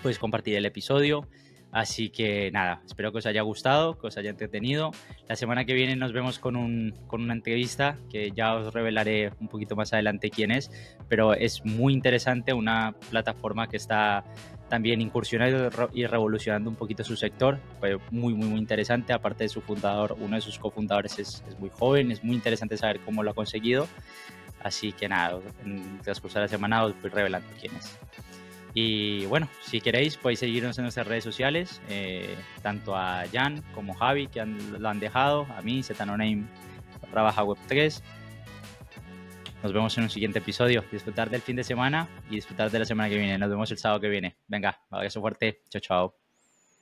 [0.00, 1.28] podéis compartir el episodio.
[1.72, 4.90] Así que nada, espero que os haya gustado, que os haya entretenido.
[5.28, 9.32] La semana que viene nos vemos con, un, con una entrevista que ya os revelaré
[9.40, 10.70] un poquito más adelante quién es,
[11.08, 14.24] pero es muy interesante, una plataforma que está
[14.68, 17.60] también incursionando y revolucionando un poquito su sector.
[18.10, 19.12] Muy, muy, muy interesante.
[19.12, 22.76] Aparte de su fundador, uno de sus cofundadores es, es muy joven, es muy interesante
[22.76, 23.86] saber cómo lo ha conseguido.
[24.62, 27.98] Así que nada, en transcurso de la semana os voy revelando quién es.
[28.74, 33.94] Y bueno, si queréis podéis seguirnos en nuestras redes sociales, eh, tanto a Jan como
[33.94, 36.44] Javi, que lo han dejado, a mí, Zetanoname,
[37.10, 38.02] trabaja Web3.
[39.62, 40.84] Nos vemos en un siguiente episodio.
[40.90, 43.36] Disfrutar del fin de semana y disfrutar de la semana que viene.
[43.36, 44.36] Nos vemos el sábado que viene.
[44.48, 45.62] Venga, abrazo fuerte.
[45.68, 46.19] Chao, chao.